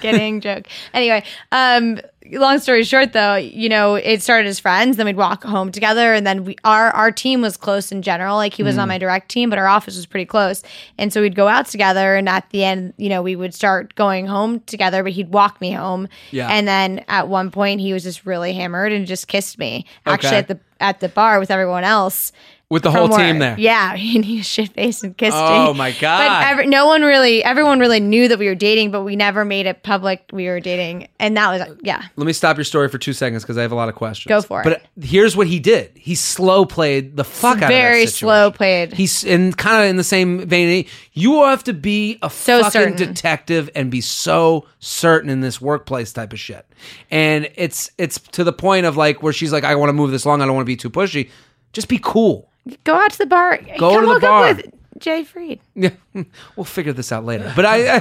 [0.00, 0.66] kidding, joke.
[0.94, 2.00] Anyway, um,
[2.32, 4.96] long story short, though, you know, it started as friends.
[4.98, 8.36] Then we'd walk home together, and then we our our team was close in general.
[8.36, 8.82] Like he was Mm.
[8.82, 10.62] on my direct team, but our office was pretty close,
[10.98, 12.16] and so we'd go out together.
[12.16, 15.02] And at the end, you know, we would start going home together.
[15.02, 16.48] But he'd walk me home, Yeah.
[16.48, 20.28] And then at one point, he was just really hammered and just kissed me, actually
[20.28, 20.36] Okay.
[20.38, 22.32] at the at the bar with everyone else.
[22.70, 23.56] With the whole team there.
[23.58, 25.42] Yeah, and he shit faced and kissed me.
[25.42, 25.78] Oh, me.
[25.78, 26.44] my But God.
[26.46, 29.66] every, no one really, everyone really knew that we were dating, but we never made
[29.66, 32.04] it public we were dating, and that was yeah.
[32.14, 34.28] Let me stop your story for two seconds because I have a lot of questions.
[34.28, 34.64] Go for it.
[34.64, 38.26] But here's what he did: he slow played the fuck out of Very that situation.
[38.28, 38.92] slow played.
[38.92, 40.86] He's in kind of in the same vein.
[41.12, 42.96] You have to be a So fucking certain.
[42.96, 46.64] detective and be so certain in this workplace type of shit.
[47.10, 50.12] And it's it's to the point of like where she's like, I want to move
[50.12, 50.40] this along.
[50.40, 51.30] I don't want to be too pushy.
[51.72, 52.49] Just be cool.
[52.84, 53.58] Go out to the bar.
[53.78, 54.54] Go Come to the bar.
[54.54, 54.66] with
[54.98, 55.60] Jay Freed.
[55.74, 55.90] Yeah,
[56.56, 57.52] we'll figure this out later.
[57.56, 57.98] But I,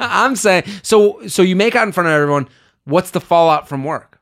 [0.24, 2.48] I'm saying, so so you make out in front of everyone.
[2.84, 4.15] What's the fallout from work?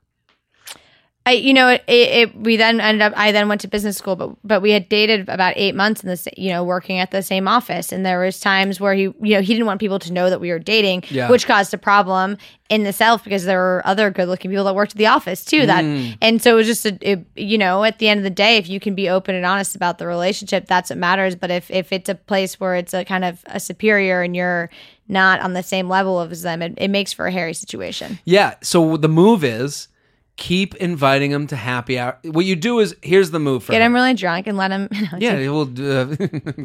[1.26, 2.36] I, you know, it, it.
[2.36, 3.14] We then ended up.
[3.16, 6.08] I then went to business school, but but we had dated about eight months in
[6.10, 9.14] this, you know, working at the same office, and there was times where he, you
[9.34, 11.30] know, he didn't want people to know that we were dating, Yeah.
[11.30, 12.36] which caused a problem
[12.68, 15.64] in the South because there were other good-looking people that worked at the office too.
[15.64, 16.18] That, Mm.
[16.20, 18.58] and so it was just a, it, you know, at the end of the day,
[18.58, 21.36] if you can be open and honest about the relationship, that's what matters.
[21.36, 24.68] But if if it's a place where it's a kind of a superior and you're
[25.08, 28.18] not on the same level as them, it, it makes for a hairy situation.
[28.26, 28.56] Yeah.
[28.62, 29.88] So the move is
[30.36, 32.18] keep inviting them to happy hour.
[32.24, 33.92] What you do is here's the move for Get him.
[33.92, 34.88] him really drunk and let him.
[35.18, 36.04] Yeah, we'll uh,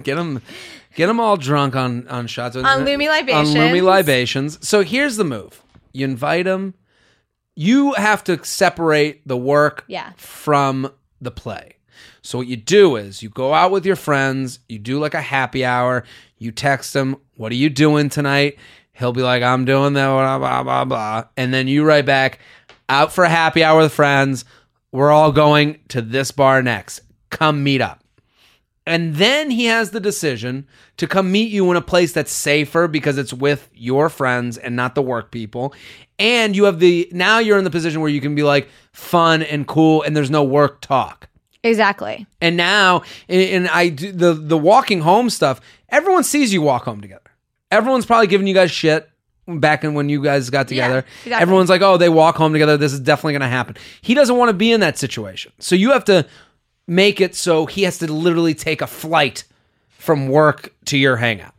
[0.04, 0.42] get them,
[0.96, 3.50] get them all drunk on on shots On Lumi libations.
[3.50, 3.56] On.
[3.56, 4.68] Lumi libations.
[4.68, 5.62] So here's the move:
[5.94, 6.74] you invite them.
[7.56, 10.12] You have to separate the work Yeah.
[10.16, 11.74] from the play.
[12.22, 14.60] So what you do is you go out with your friends.
[14.70, 16.04] You do like a happy hour.
[16.38, 18.58] You text them, "What are you doing tonight?"
[18.94, 21.24] He'll be like, "I'm doing that." Blah blah blah blah.
[21.38, 22.40] And then you write back,
[22.90, 24.44] "Out for a happy hour with friends.
[24.92, 27.02] We're all going to this bar next.
[27.30, 28.04] Come meet up."
[28.90, 30.68] And then he has the decision
[30.98, 34.76] to come meet you in a place that's safer because it's with your friends and
[34.76, 35.76] not the work people.
[36.18, 39.44] And you have the now you're in the position where you can be like fun
[39.44, 41.30] and cool and there's no work talk.
[41.64, 42.26] Exactly.
[42.42, 47.02] And now and I do the the walking home stuff, everyone sees you walk home
[47.02, 47.22] together.
[47.72, 49.09] Everyone's probably giving you guys shit
[49.58, 51.00] back in when you guys got together.
[51.24, 51.34] exactly.
[51.34, 52.78] Everyone's like, "Oh, they walk home together.
[52.78, 55.52] This is definitely going to happen." He doesn't want to be in that situation.
[55.60, 56.28] So you have to
[56.88, 59.44] make it so he has to literally take a flight
[59.88, 61.54] from work to your hangout.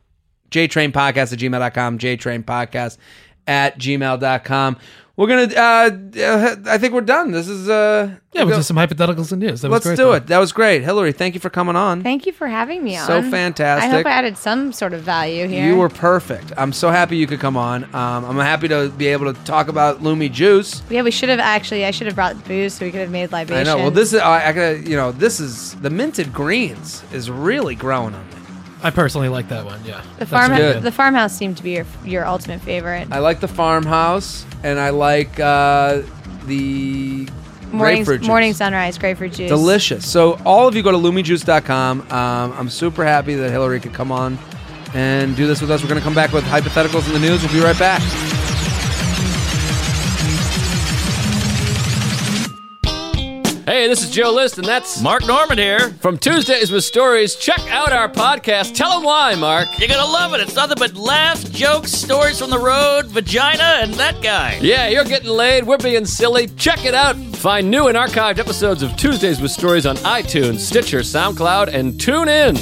[0.51, 2.99] JTrain Podcast at gmail.com, JTrain Podcast
[3.47, 4.77] at gmail.com.
[5.17, 7.31] We're going to, uh, I think we're done.
[7.33, 9.61] This is, uh, Yeah, we'll do some hypotheticals and news.
[9.61, 10.13] That let's great, do though.
[10.15, 10.29] it.
[10.29, 10.83] That was great.
[10.83, 12.03] Hillary, thank you for coming on.
[12.03, 13.07] Thank you for having me on.
[13.07, 13.91] So fantastic.
[13.91, 15.67] I hope I added some sort of value here.
[15.67, 16.53] You were perfect.
[16.57, 17.85] I'm so happy you could come on.
[17.95, 20.83] Um, I'm happy to be able to talk about Lumi Juice.
[20.89, 21.85] Yeah, we should have actually.
[21.85, 23.67] I should have brought booze so we could have made libation.
[23.67, 23.77] I libations.
[23.77, 23.83] know.
[23.83, 27.75] Well, this is I, I gotta, you know, this is the minted greens is really
[27.75, 28.35] growing on me.
[28.83, 29.81] I personally like that one.
[29.85, 30.57] Yeah, the That's farm.
[30.57, 30.83] good.
[30.83, 33.09] The farmhouse seemed to be your your ultimate favorite.
[33.11, 36.03] I like the farmhouse, and I like uh,
[36.47, 37.29] the
[37.73, 38.29] morning grapefruit juice.
[38.29, 39.49] morning sunrise grapefruit juice.
[39.49, 40.09] Delicious.
[40.11, 42.01] So all of you go to lumijuice.com.
[42.01, 44.39] Um, I'm super happy that Hillary could come on
[44.95, 45.83] and do this with us.
[45.83, 47.43] We're going to come back with hypotheticals in the news.
[47.43, 48.03] We'll be right back.
[53.71, 55.91] Hey, this is Joe List, and that's Mark Norman here.
[56.01, 57.37] from Tuesdays with Stories.
[57.37, 58.75] Check out our podcast.
[58.75, 59.69] Tell them why, Mark.
[59.79, 60.41] You're gonna love it.
[60.41, 64.59] It's nothing but laughs, jokes, stories from the road, vagina, and that guy.
[64.61, 65.69] Yeah, you're getting laid.
[65.69, 66.49] We're being silly.
[66.49, 67.15] Check it out.
[67.37, 72.29] Find new and archived episodes of Tuesdays with Stories on iTunes, Stitcher, SoundCloud, and tune
[72.29, 72.57] in.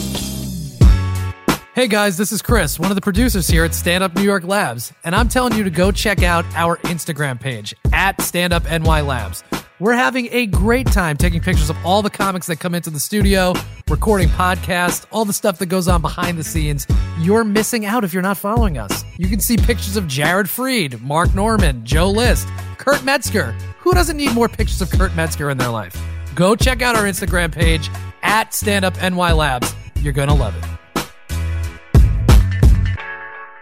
[1.73, 4.45] Hey guys, this is Chris, one of the producers here at Stand Up New York
[4.45, 8.65] Labs, and I'm telling you to go check out our Instagram page at Stand Up
[8.65, 9.43] NY Labs.
[9.81, 12.99] We're having a great time taking pictures of all the comics that come into the
[12.99, 13.55] studio,
[13.89, 16.85] recording podcasts, all the stuff that goes on behind the scenes.
[17.21, 19.05] You're missing out if you're not following us.
[19.19, 23.53] You can see pictures of Jared Freed, Mark Norman, Joe List, Kurt Metzger.
[23.79, 25.97] Who doesn't need more pictures of Kurt Metzger in their life?
[26.35, 27.89] Go check out our Instagram page
[28.25, 29.73] at Stand Up NY Labs.
[30.03, 30.78] You're gonna love it.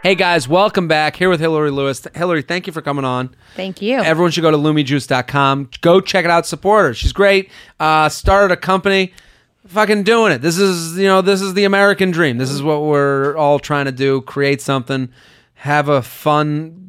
[0.06, 1.16] Hey guys, welcome back.
[1.16, 2.06] Here with Hillary Lewis.
[2.14, 3.34] Hillary, thank you for coming on.
[3.56, 3.96] Thank you.
[3.98, 5.70] Everyone should go to lumijuice.com.
[5.80, 6.46] Go check it out.
[6.46, 6.94] Support her.
[6.94, 7.50] She's great.
[7.80, 9.12] Uh, started a company.
[9.66, 10.42] Fucking doing it.
[10.42, 12.38] This is, you know, this is the American dream.
[12.38, 14.20] This is what we're all trying to do.
[14.20, 15.08] Create something.
[15.54, 16.85] Have a fun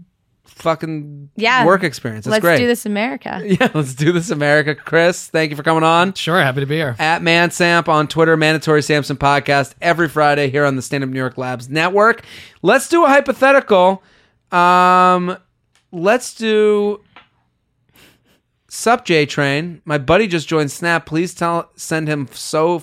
[0.58, 1.66] fucking yeah.
[1.66, 2.26] work experience.
[2.26, 2.58] It's Let's great.
[2.58, 3.41] do this, America.
[3.47, 4.76] Yeah, let's do this, America.
[4.76, 6.14] Chris, thank you for coming on.
[6.14, 6.95] Sure, happy to be here.
[6.99, 11.18] At Mansamp on Twitter, Mandatory Samson Podcast every Friday here on the Stand Up New
[11.20, 12.24] York Labs Network.
[12.62, 14.03] Let's do a hypothetical.
[14.51, 15.38] Um,
[15.91, 17.01] let's do
[18.68, 19.82] Sup J Train.
[19.86, 21.05] My buddy just joined Snap.
[21.05, 22.80] Please tell send him so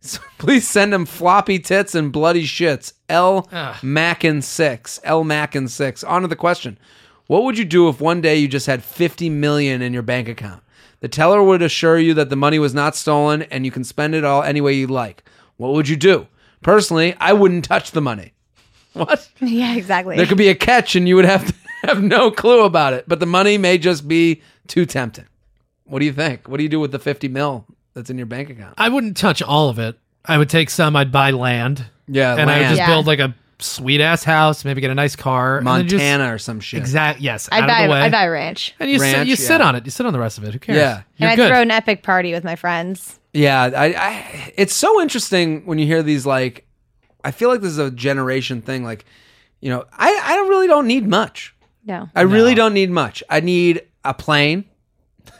[0.02, 0.24] flop.
[0.38, 2.92] Please send him floppy tits and bloody shits.
[3.08, 3.78] L Ah.
[3.82, 5.00] Mackin six.
[5.04, 6.04] L Mackin six.
[6.04, 6.78] On to the question.
[7.26, 10.28] What would you do if one day you just had fifty million in your bank
[10.28, 10.62] account?
[11.00, 14.14] The teller would assure you that the money was not stolen and you can spend
[14.14, 15.22] it all any way you like.
[15.56, 16.26] What would you do?
[16.62, 18.32] Personally, I wouldn't touch the money.
[18.94, 19.28] What?
[19.40, 20.16] Yeah, exactly.
[20.16, 21.54] There could be a catch and you would have to
[21.86, 25.26] have no clue about it, but the money may just be too tempting.
[25.84, 26.48] What do you think?
[26.48, 27.64] What do you do with the 50 mil
[27.98, 28.74] that's in your bank account?
[28.78, 29.98] I wouldn't touch all of it.
[30.24, 30.94] I would take some.
[30.96, 31.84] I'd buy land.
[32.06, 32.76] Yeah, and I would land.
[32.76, 32.86] just Yeah.
[32.86, 34.64] build like a sweet ass house.
[34.64, 35.58] Maybe get a nice car.
[35.58, 36.78] and then just- Montana or some shit.
[36.78, 37.20] Exact.
[37.20, 37.48] Yes.
[37.50, 38.00] I'd out buy, of the way.
[38.02, 38.74] I'd buy a ranch.
[38.78, 39.66] and you sit, Ranch, you sit yeah.
[39.66, 39.84] on it.
[39.84, 40.52] You sit on the rest of it.
[40.52, 40.76] Who cares?
[40.78, 41.02] Yeah.
[41.16, 41.48] You're and I'd good.
[41.48, 43.18] throw an epic party with my friends.
[43.34, 46.66] Yeah, I, I it's so interesting when you hear these like
[47.24, 49.04] I feel like this is a generation thing like
[49.60, 51.54] you know, I I don't really don't need much.
[51.84, 52.08] No.
[52.14, 53.22] I really don't need much.
[53.28, 54.64] I need a plane,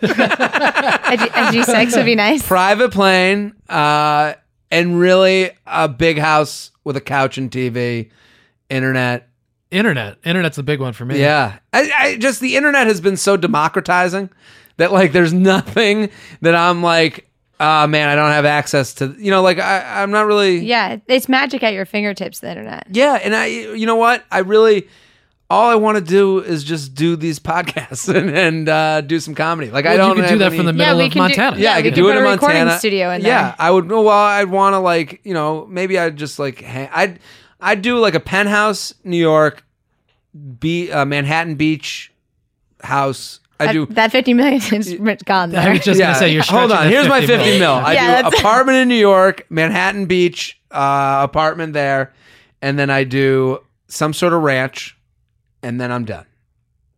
[0.02, 2.46] A, G- a G6 would be nice.
[2.46, 4.34] private plane, uh
[4.70, 8.10] and really a big house with a couch and TV,
[8.68, 9.28] internet.
[9.70, 10.18] Internet.
[10.24, 11.18] Internet's a big one for me.
[11.20, 11.58] Yeah.
[11.72, 14.30] I, I just the internet has been so democratizing
[14.78, 16.10] that like there's nothing
[16.42, 17.24] that I'm like
[17.60, 20.98] oh man, I don't have access to you know, like I, I'm not really Yeah,
[21.08, 22.86] it's magic at your fingertips, the internet.
[22.90, 24.24] Yeah, and I, you know what?
[24.30, 24.88] I really,
[25.50, 29.34] all I want to do is just do these podcasts and, and uh, do some
[29.34, 29.70] comedy.
[29.70, 30.16] Like I don't.
[30.16, 31.56] you could do that any- from the middle we of can do- Montana.
[31.58, 32.78] Yeah, I we could can do it in a recording Montana.
[32.78, 33.54] studio in Yeah, there.
[33.58, 33.90] I would.
[33.90, 37.18] Well, I'd want to like you know maybe I'd just like hang, I'd
[37.60, 39.64] I'd do like a penthouse, New York,
[40.60, 42.12] be uh, Manhattan Beach
[42.82, 43.40] house.
[43.60, 43.86] I do.
[43.86, 44.94] That, that 50 million is
[45.24, 45.60] gone there.
[45.60, 46.06] I was just yeah.
[46.08, 46.84] gonna say you're Hold on.
[46.84, 47.58] that Here's my 50 mil.
[47.58, 47.72] mil.
[47.72, 52.12] I Yeah, do that's- apartment in New York, Manhattan Beach, uh, apartment there,
[52.62, 54.96] and then I do some sort of ranch,
[55.62, 56.26] and then I'm done,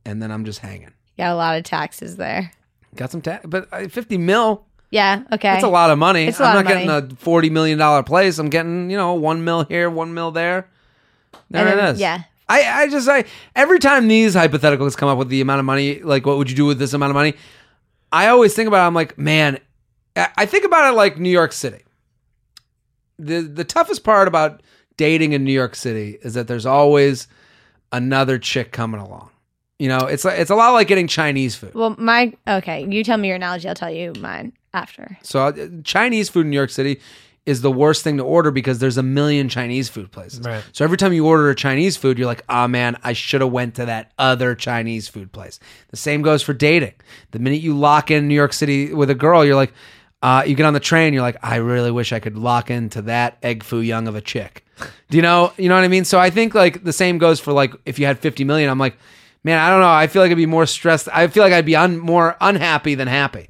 [0.04, 0.92] and then I'm just hanging.
[1.18, 2.52] Got a lot of taxes there.
[2.96, 4.64] Got some tax, but uh, 50 mil.
[4.90, 5.52] Yeah, okay.
[5.52, 6.24] That's a lot of money.
[6.24, 8.38] It's a I'm lot not of getting a 40 million dollar place.
[8.38, 10.68] I'm getting you know one mil here, one mil there.
[11.50, 12.00] There And it then- is.
[12.00, 12.22] yeah.
[12.48, 16.00] I, I just I every time these hypotheticals come up with the amount of money,
[16.02, 17.34] like what would you do with this amount of money?
[18.10, 19.60] I always think about it, I'm like, man,
[20.16, 21.84] I I think about it like New York City.
[23.20, 24.62] The the toughest part about
[24.96, 27.28] dating in New York City is that there's always
[27.92, 29.30] another chick coming along.
[29.78, 31.74] You know, it's like it's a lot like getting Chinese food.
[31.74, 32.86] Well, my okay.
[32.86, 33.66] You tell me your analogy.
[33.66, 35.16] I'll tell you mine after.
[35.22, 37.00] So uh, Chinese food in New York City
[37.46, 40.40] is the worst thing to order because there's a million Chinese food places.
[40.40, 40.62] Right.
[40.72, 43.50] So every time you order a Chinese food, you're like, "Oh man, I should have
[43.50, 46.94] went to that other Chinese food place." The same goes for dating.
[47.30, 49.72] The minute you lock in New York City with a girl, you're like,
[50.22, 53.02] uh, you get on the train, you're like, "I really wish I could lock into
[53.02, 54.64] that egg foo young of a chick."
[55.10, 55.52] Do you know?
[55.56, 56.04] You know what I mean?
[56.04, 58.78] So I think like the same goes for like if you had 50 million, I'm
[58.78, 58.96] like,
[59.44, 59.90] man, I don't know.
[59.90, 61.08] I feel like I'd be more stressed.
[61.12, 63.48] I feel like I'd be un- more unhappy than happy.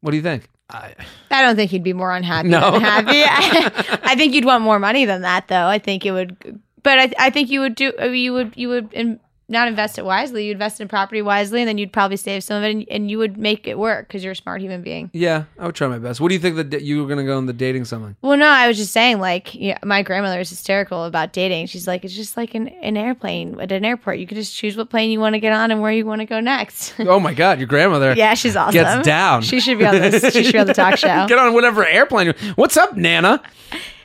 [0.00, 0.48] What do you think?
[0.72, 0.94] I
[1.30, 2.70] don't think you'd be more unhappy No.
[2.70, 3.22] than happy.
[4.04, 5.66] I, think you'd want more money than that, though.
[5.66, 7.92] I think it would, but I, I think you would do.
[8.00, 9.18] You would you would in,
[9.50, 10.46] not invest it wisely.
[10.46, 13.10] You invest in property wisely, and then you'd probably save some of it, and, and
[13.10, 15.10] you would make it work because you're a smart human being.
[15.12, 16.20] Yeah, I would try my best.
[16.20, 18.16] What do you think that you were going to go on the dating someone?
[18.22, 21.66] Well, no, I was just saying, like, yeah, my grandmother is hysterical about dating.
[21.66, 24.18] She's like, it's just like an, an airplane at an airport.
[24.18, 26.20] You can just choose what plane you want to get on and where you want
[26.20, 26.94] to go next.
[27.10, 28.14] Oh my God, your grandmother.
[28.16, 28.72] yeah, she's awesome.
[28.74, 29.42] Gets down.
[29.42, 30.32] She should be on this.
[30.32, 31.08] She should be on the talk show.
[31.28, 32.28] Get on whatever airplane.
[32.28, 33.42] you- What's up, Nana?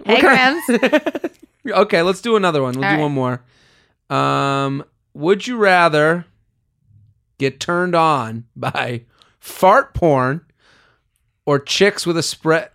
[0.06, 0.64] hey, Grams.
[1.68, 2.76] Okay, let's do another one.
[2.76, 3.02] We'll All do right.
[3.02, 3.41] one more.
[4.10, 4.84] Um,
[5.16, 6.26] would you rather
[7.39, 9.01] get turned on by
[9.39, 10.41] fart porn
[11.45, 12.70] or chicks with a spread?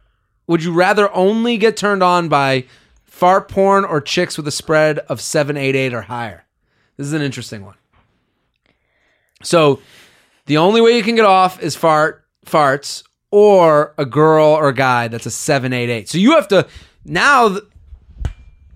[0.49, 2.65] Would you rather only get turned on by
[3.05, 6.47] fart porn or chicks with a spread of seven eight eight or higher?
[6.97, 7.77] This is an interesting one.
[9.43, 9.81] So,
[10.47, 14.75] the only way you can get off is fart farts or a girl or a
[14.75, 16.09] guy that's a seven eight eight.
[16.09, 16.67] So you have to
[17.05, 17.59] now.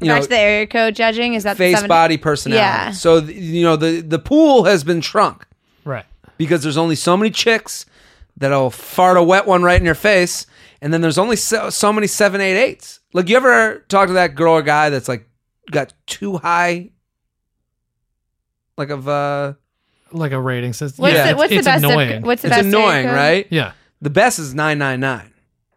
[0.01, 1.35] Th- You Back know, to the area code judging.
[1.35, 2.61] Is that the face, seven- body, personality.
[2.61, 2.91] Yeah.
[2.93, 5.47] So th- you know the the pool has been shrunk
[5.85, 6.05] Right.
[6.39, 7.87] because there's only so many chicks
[8.37, 10.47] that'll fart a wet one right in your face,
[10.83, 13.01] and then there's only so, so many seven eight eights.
[13.13, 15.29] Like you ever talk to that girl or guy that's like
[15.71, 16.91] got too high,
[18.77, 19.55] like of uh,
[20.13, 21.03] Like a rating system.
[21.03, 21.33] What's Yeah.
[21.33, 21.85] the what's it's the best?
[21.85, 22.13] annoying.
[22.19, 22.67] Of, what's the it's best?
[22.67, 23.15] area annoying, code?
[23.15, 23.47] right?
[23.51, 23.73] yeah.
[24.01, 25.33] The best is nine nine nine,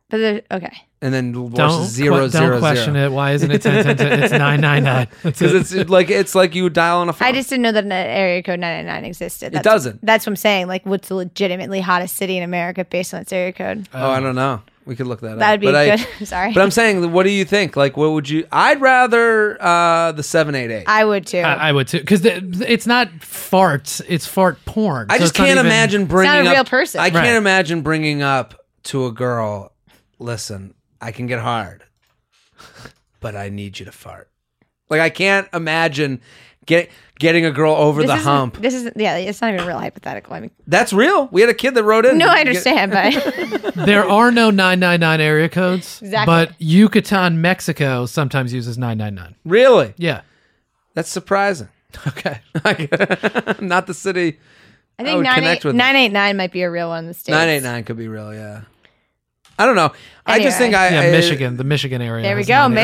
[0.09, 0.73] But the, okay.
[1.01, 3.05] And then the Don't, zero que- zero don't question zero.
[3.05, 3.11] it.
[3.11, 4.23] Why isn't it 10, 10, 10?
[4.23, 5.07] It's 999.
[5.23, 7.27] Because it's like it's like you dial on a phone.
[7.27, 9.53] I just didn't know that an area code 999 existed.
[9.53, 10.03] That's, doesn't.
[10.03, 10.67] That's what I'm saying.
[10.67, 13.87] Like, what's the legitimately hottest city in America based on its area code?
[13.93, 14.61] oh, I don't know.
[14.85, 15.39] We could look that up.
[15.39, 16.07] That would be But I- good.
[16.27, 16.53] Sorry.
[16.53, 17.75] But I'm saying, what do you think?
[17.75, 18.47] Like, what would you?
[18.53, 20.85] I'd rather uh, the seven eight eight.
[20.87, 21.39] I would too.
[21.39, 25.07] I, I would too, because it's not farts; it's fart porn.
[25.09, 27.01] I So just can't even- imagine bringing Not a up real person.
[27.01, 29.73] I can't imagine bringing up to a girl.
[30.19, 31.83] Listen, I can get hard,
[33.19, 34.29] but I need you to fart.
[34.89, 36.21] Like I can't imagine
[36.65, 38.57] Get getting a girl over This the hump.
[38.59, 39.15] This is yeah.
[39.15, 40.33] It's not even real hypothetical.
[40.33, 41.29] I mean, That's real.
[41.31, 42.17] We had a kid that wrote in.
[42.17, 46.25] no, I Get- understand, but There are no 999 area codes, Exactly.
[46.25, 49.35] but Yucatan, Mexico sometimes uses 999.
[49.45, 49.93] Really?
[49.95, 50.23] Yeah.
[50.93, 51.69] That's surprising.
[52.05, 52.41] Okay.
[53.65, 54.37] Not the city.
[54.99, 55.73] I I think would nine connect eight it.
[55.73, 57.29] nine eight nine might be a real one in the states.
[57.33, 58.33] Nine eight nine could be real.
[58.33, 58.63] Yeah.
[59.59, 59.91] I don't know.
[60.25, 60.97] I just think Anyway.
[60.97, 62.21] I Yeah, I- Michigan, the Michigan area.
[62.23, 62.75] There we has go, 999.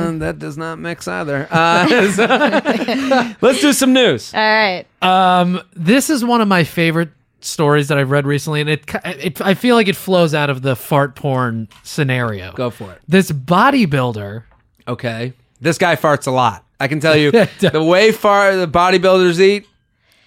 [0.00, 0.22] Michigan.
[0.22, 1.46] Uh, that does not mix either.
[1.50, 4.32] Uh, so- let's do some news.
[4.32, 4.86] All right.
[5.02, 7.10] Um, this is one of my favorite
[7.40, 10.62] stories that I've read recently, and it, it I feel like it flows out of
[10.62, 12.52] the fart porn scenario.
[12.52, 13.00] Go for it.
[13.08, 14.44] This bodybuilder,
[14.88, 15.32] Okay.
[15.60, 16.64] This guy farts a lot.
[16.80, 19.66] I can tell you the way far the bodybuilders eat.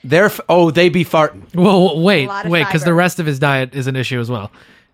[0.04, 1.54] They're f- oh they be farting.
[1.54, 2.96] well, wait, lot of wait, because the fiber.
[2.96, 4.52] rest of his diet is an issue as well.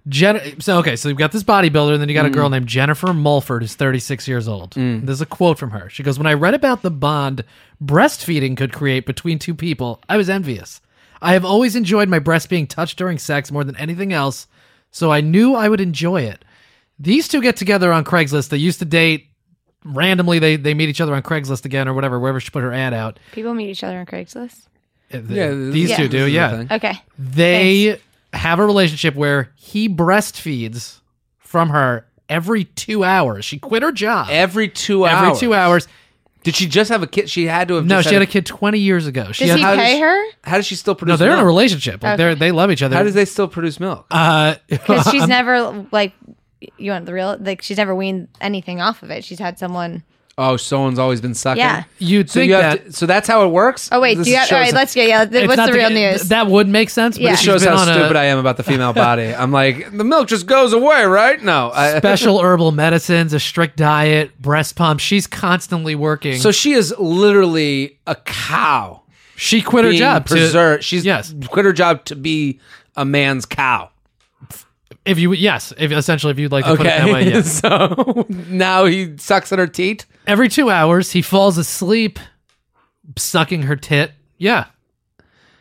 [0.10, 2.34] Jen- so okay, so you've got this bodybuilder, and then you got a Mm.
[2.34, 4.74] girl named Jennifer Mulford, who's 36 years old.
[4.76, 5.90] There's a quote from her.
[5.90, 7.44] She goes, "When I read about the bond
[7.84, 10.82] breastfeeding could create between two people, I was envious.
[11.22, 14.48] I have always enjoyed my breast being touched during sex more than anything else,
[14.92, 16.44] so I knew I would enjoy it.
[17.00, 18.50] These two get together on Craigslist.
[18.50, 19.28] They used to date."
[19.86, 22.72] Randomly, they, they meet each other on Craigslist again or whatever, wherever she put her
[22.72, 23.20] ad out.
[23.34, 24.68] People meet each other on Craigslist.
[25.14, 25.98] Uh, Yeah, these Yeah.
[25.98, 26.66] two do, This is the yeah.
[26.76, 26.94] Okay.
[27.20, 28.00] They
[28.34, 31.00] have a relationship where he breastfeeds
[31.40, 33.46] from her every two hours.
[33.46, 35.40] She quit her job Every two every hours.
[35.40, 35.88] two hours.
[36.44, 37.30] Did she just have a kid?
[37.30, 37.86] She had to have.
[37.86, 39.32] No, just she had a kid 20 years ago.
[39.32, 40.24] She Does had, he how does pay she- her?
[40.44, 41.12] How does she still produce?
[41.12, 41.20] Milk?
[41.20, 41.48] No, they're in a milk?
[41.48, 42.04] relationship.
[42.04, 42.96] Like, they're, they love each other.
[42.98, 44.06] How does they still produce milk?
[44.12, 46.12] Uh, Because she's never like
[46.78, 49.24] you want the real like she's never weaned anything off of it.
[49.24, 50.04] She's had someone.
[50.38, 51.60] Oh, someone's always been sucking.
[51.60, 51.84] Yeah.
[52.00, 52.86] you'd So think you have that.
[52.88, 53.90] to, so that's how it works.
[53.92, 55.26] Oh wait, This do you have, shows all right, let's get yeah.
[55.26, 56.30] th- it's What's not the real news?
[56.30, 57.18] That would make sense.
[57.18, 57.32] But Yeah.
[57.32, 59.34] This she's shows been how on stupid I am about the female body.
[59.34, 61.42] I'm like, the milk just goes away, right?
[61.42, 61.72] No.
[61.74, 65.00] I, Special herbal medicines, a strict diet, breast pump.
[65.00, 66.38] She's constantly working.
[66.40, 69.02] so she is literally a cow.
[69.36, 70.26] she quit her being job.
[70.26, 70.84] to- preserved.
[70.84, 71.34] She's yes.
[71.50, 72.60] quit her job to be
[72.96, 73.90] a man's cow.
[75.06, 77.30] If you yes, if essentially if you'd like to put it that way, Okay.
[77.32, 77.60] yes.
[77.60, 80.06] so now he sucks at her teat.
[80.26, 82.20] Every two hours, he falls asleep,
[83.18, 84.12] sucking her tit.
[84.38, 84.66] Yeah,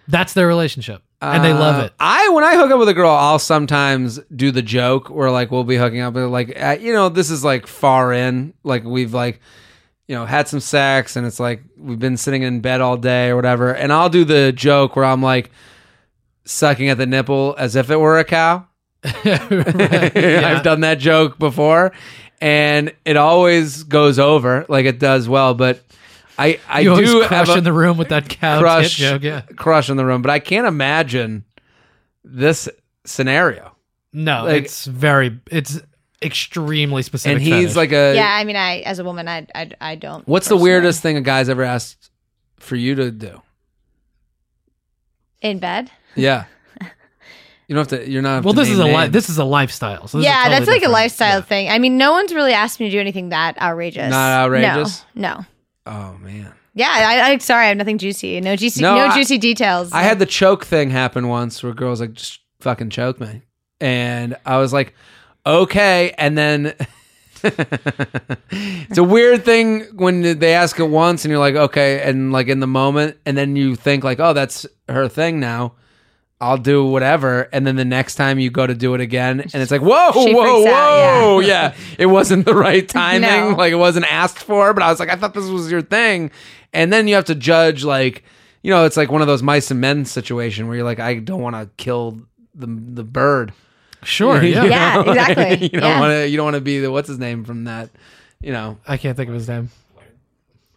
[0.09, 1.93] that's their relationship, and they love Uh, it.
[1.99, 5.51] I when I hook up with a girl, I'll sometimes do the joke where like
[5.51, 8.85] we'll be hooking up, but like uh, you know, this is like far in, like
[8.85, 9.41] we've like
[10.07, 13.31] you know had some sex, and it's like we've been sitting in bed all day
[13.31, 15.51] or whatever, and I'll do the joke where I'm like
[16.45, 18.67] sucking at the nipple as if it were a cow.
[19.25, 21.93] I've done that joke before,
[22.41, 25.83] and it always goes over like it does well, but.
[26.39, 28.97] I, I You always do have crush a- in the room with that cow crush,
[28.97, 29.23] tit joke.
[29.23, 31.45] Yeah, crush in the room, but I can't imagine
[32.25, 32.71] this
[33.05, 33.77] scenario.
[34.15, 35.79] no, Like- it's very, it's
[36.23, 37.37] extremely specific.
[37.37, 37.77] And he's fetish.
[37.77, 38.15] like a.
[38.15, 40.27] yeah, I mean, I as a woman, I I, I don't.
[40.27, 42.11] What's the weirdest thing a guy's ever asked
[42.59, 43.43] for you to do?
[45.43, 45.91] in bed?
[46.15, 46.45] Yeah.
[47.73, 48.11] You don't have to.
[48.11, 48.45] You're not.
[48.45, 50.07] well, this is a li- this is a lifestyle.
[50.07, 51.41] So this is yeah, totally that's like a lifestyle Yeah.
[51.41, 51.71] thing.
[51.71, 54.11] I mean, no one's really asked me to do anything that outrageous.
[54.11, 55.07] Not outrageous?
[55.15, 55.47] No, no.
[55.87, 56.53] Oh man.
[56.75, 58.39] Yeah, I, I sorry, I have nothing juicy.
[58.43, 59.91] No juicy, No, no, I- juicy details.
[59.91, 63.41] I had the choke thing happen once, where girls like just fucking choke me,
[63.81, 64.93] and I was like,
[65.47, 66.75] okay, and then.
[67.43, 72.47] it's a weird thing when they ask it once and you're like okay and like
[72.47, 75.73] in the moment and then you think like oh that's her thing now
[76.43, 79.55] I'll do whatever and then the next time you go to do it again and
[79.55, 83.57] it's like whoa She whoa freaks out, whoa yeah it wasn't the right timing No.
[83.57, 86.31] like it wasn't asked for but I was like I thought this was your thing
[86.73, 88.25] and then you have to judge like
[88.63, 91.15] you know it's like one of those mice and men situation where you're like I
[91.21, 92.21] don't want to kill
[92.55, 93.53] the the bird
[94.05, 94.65] Sure, yeah.
[94.65, 95.69] Yeah, exactly.
[95.69, 96.01] you don't Yeah.
[96.01, 96.29] want to.
[96.29, 97.89] You don't want to be the what's his name from that.
[98.41, 99.71] You know, I can't think of his name.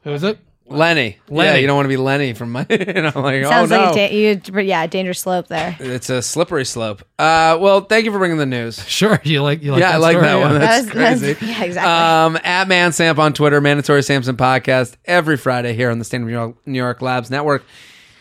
[0.03, 0.37] Who is it?
[0.67, 1.17] Lenny.
[1.29, 1.49] Lenny.
[1.49, 2.65] Yeah, you don't want to be Lenny from my.
[2.69, 4.13] You know, like Sounds oh no, like a da-
[4.53, 5.75] you, yeah, dangerous slope there.
[5.79, 7.01] it's a slippery slope.
[7.19, 8.79] Uh, well, thank you for bringing the news.
[8.87, 10.41] Sure, you like you like yeah, that I like story, that yeah.
[10.51, 10.59] one.
[10.59, 11.33] That's That was- crazy.
[11.33, 11.91] that's- yeah, exactly.
[11.91, 16.23] Um, at Man Samp on Twitter, Mandatory Samson podcast every Friday here on the Stand
[16.23, 17.63] Up New York, New York Labs Network.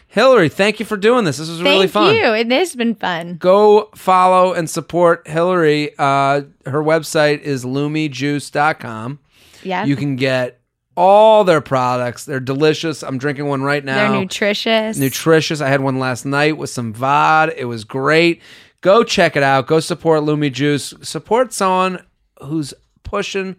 [0.08, 1.38] Hillary, thank you for doing this.
[1.38, 2.06] This was really fun.
[2.12, 2.34] Thank fun.
[2.34, 2.38] you.
[2.40, 3.36] It has been fun.
[3.38, 5.90] go follow and support Hillary.
[5.98, 9.18] Uh, her website is lumijuice.com.
[9.64, 10.60] Yeah, You can get
[10.96, 12.24] all their products.
[12.24, 13.02] They're delicious.
[13.02, 14.10] I'm drinking one right now.
[14.12, 14.96] they're nutritious.
[14.98, 15.60] Nutritious.
[15.60, 17.54] I had one last night with some VOD.
[17.56, 18.40] It was great.
[18.80, 19.66] Go check it out.
[19.66, 20.92] Go support Lumi Juice.
[21.02, 22.04] Support someone
[22.42, 23.56] who's pushing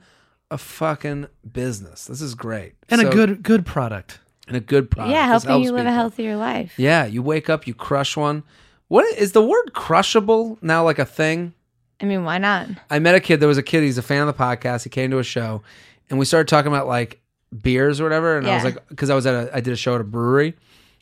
[0.51, 2.05] a fucking business.
[2.05, 2.73] This is great.
[2.89, 4.19] and So- a good good product.
[4.47, 5.11] and a good product.
[5.11, 6.73] yeah, helping you helps live a healthier life.
[6.77, 8.43] Yeah, you wake up, you crush one.
[8.89, 11.53] What is the word crushable now like a thing?
[11.99, 12.67] I mean, why not?
[12.91, 13.39] I met a kid.
[13.39, 13.81] There was a kid.
[13.81, 14.83] He's a fan of the podcast.
[14.83, 15.63] He came to a show,
[16.11, 17.19] and we started talking about like
[17.61, 18.69] beers or whatever, and I was Yeah.
[18.71, 20.55] like, because I was at a, I did a show at a brewery,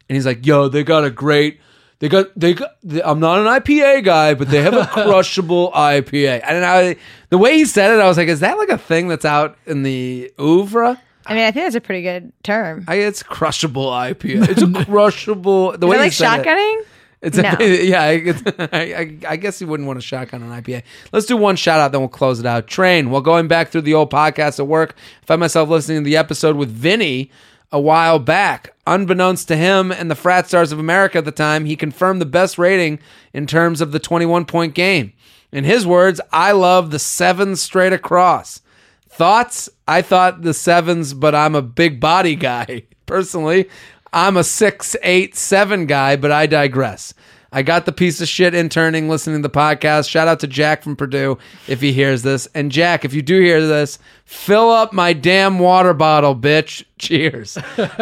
[0.09, 1.59] and he's like, "Yo, they got a great."
[1.99, 2.71] They got they got.
[3.05, 6.41] I'm not an IPA guy, but they have a crushable IPA.
[6.45, 6.97] And I,
[7.29, 9.57] the way he said it, I was like, "Is that like a thing that's out
[9.65, 12.83] in the ouvre?" I mean, I think that's a pretty good term.
[12.89, 14.49] I, it's crushable IPA.
[14.49, 15.77] It's a crushable.
[15.77, 16.83] The Is way it he like said it- shotgunning?
[17.23, 17.55] It's No.
[17.59, 18.09] a, yeah.
[18.09, 18.41] It's,
[18.73, 20.83] I, I, I guess you wouldn't want to shotgun an IPA.
[21.11, 22.67] Let's do one shout out, then we'll close it out.
[22.67, 23.09] Train.
[23.09, 26.17] While going back through the old podcast at work, I found myself listening to the
[26.17, 27.31] episode with Vinny
[27.71, 28.75] a while back.
[28.85, 32.25] Unbeknownst to him and the frat stars of America at the time, he confirmed the
[32.25, 32.99] best rating
[33.33, 35.13] in terms of the 21 point game.
[35.51, 38.61] In his words, I love the seven straight across.
[39.09, 39.69] Thoughts?
[39.87, 42.83] I thought the sevens, but I'm a big body guy.
[43.05, 43.69] Personally,
[44.13, 47.13] I'm a six, eight, seven guy, but I digress.
[47.55, 50.09] I got the piece of shit interning listening to the podcast.
[50.09, 51.37] Shout out to Jack from Purdue
[51.67, 52.47] if he hears this.
[52.55, 56.83] And Jack, if you do hear this, fill up my damn water bottle, bitch.
[56.97, 57.57] Cheers.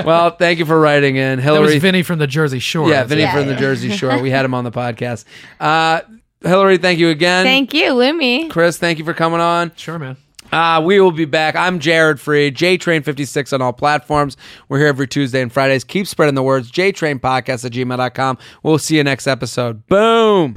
[0.06, 1.38] well, thank you for writing in.
[1.40, 1.74] That Hillary.
[1.74, 2.88] was Vinny from the Jersey Shore.
[2.90, 3.56] yeah, Vinny Yeah, from the.
[3.58, 4.20] Jersey Shore.
[4.22, 5.26] We had him on the podcast.
[5.60, 6.00] Uh,
[6.42, 7.44] Hillary, thank you again.
[7.44, 8.50] Thank you, Lumi.
[8.50, 9.74] Chris, thank you for coming on.
[9.76, 10.16] Sure, man.
[10.52, 11.56] Uh, we will be back.
[11.56, 14.36] I'm Jared Freed, JTrain56 on all platforms.
[14.68, 15.84] We're here every Tuesday and Fridays.
[15.84, 16.72] Keep spreading the words.
[16.72, 18.38] JTrainPodcast at gmail.com.
[18.64, 19.86] We'll see you next episode.
[19.88, 20.56] Boom.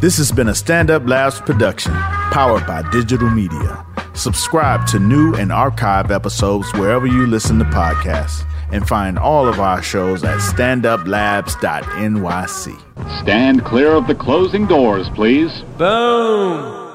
[0.00, 3.84] This has been a Stand Up Labs production, powered by digital media.
[4.14, 9.60] Subscribe to new and archive episodes wherever you listen to podcasts, and find all of
[9.60, 13.20] our shows at standuplabs.nyc.
[13.20, 15.62] Stand clear of the closing doors, please.
[15.76, 16.87] Boom.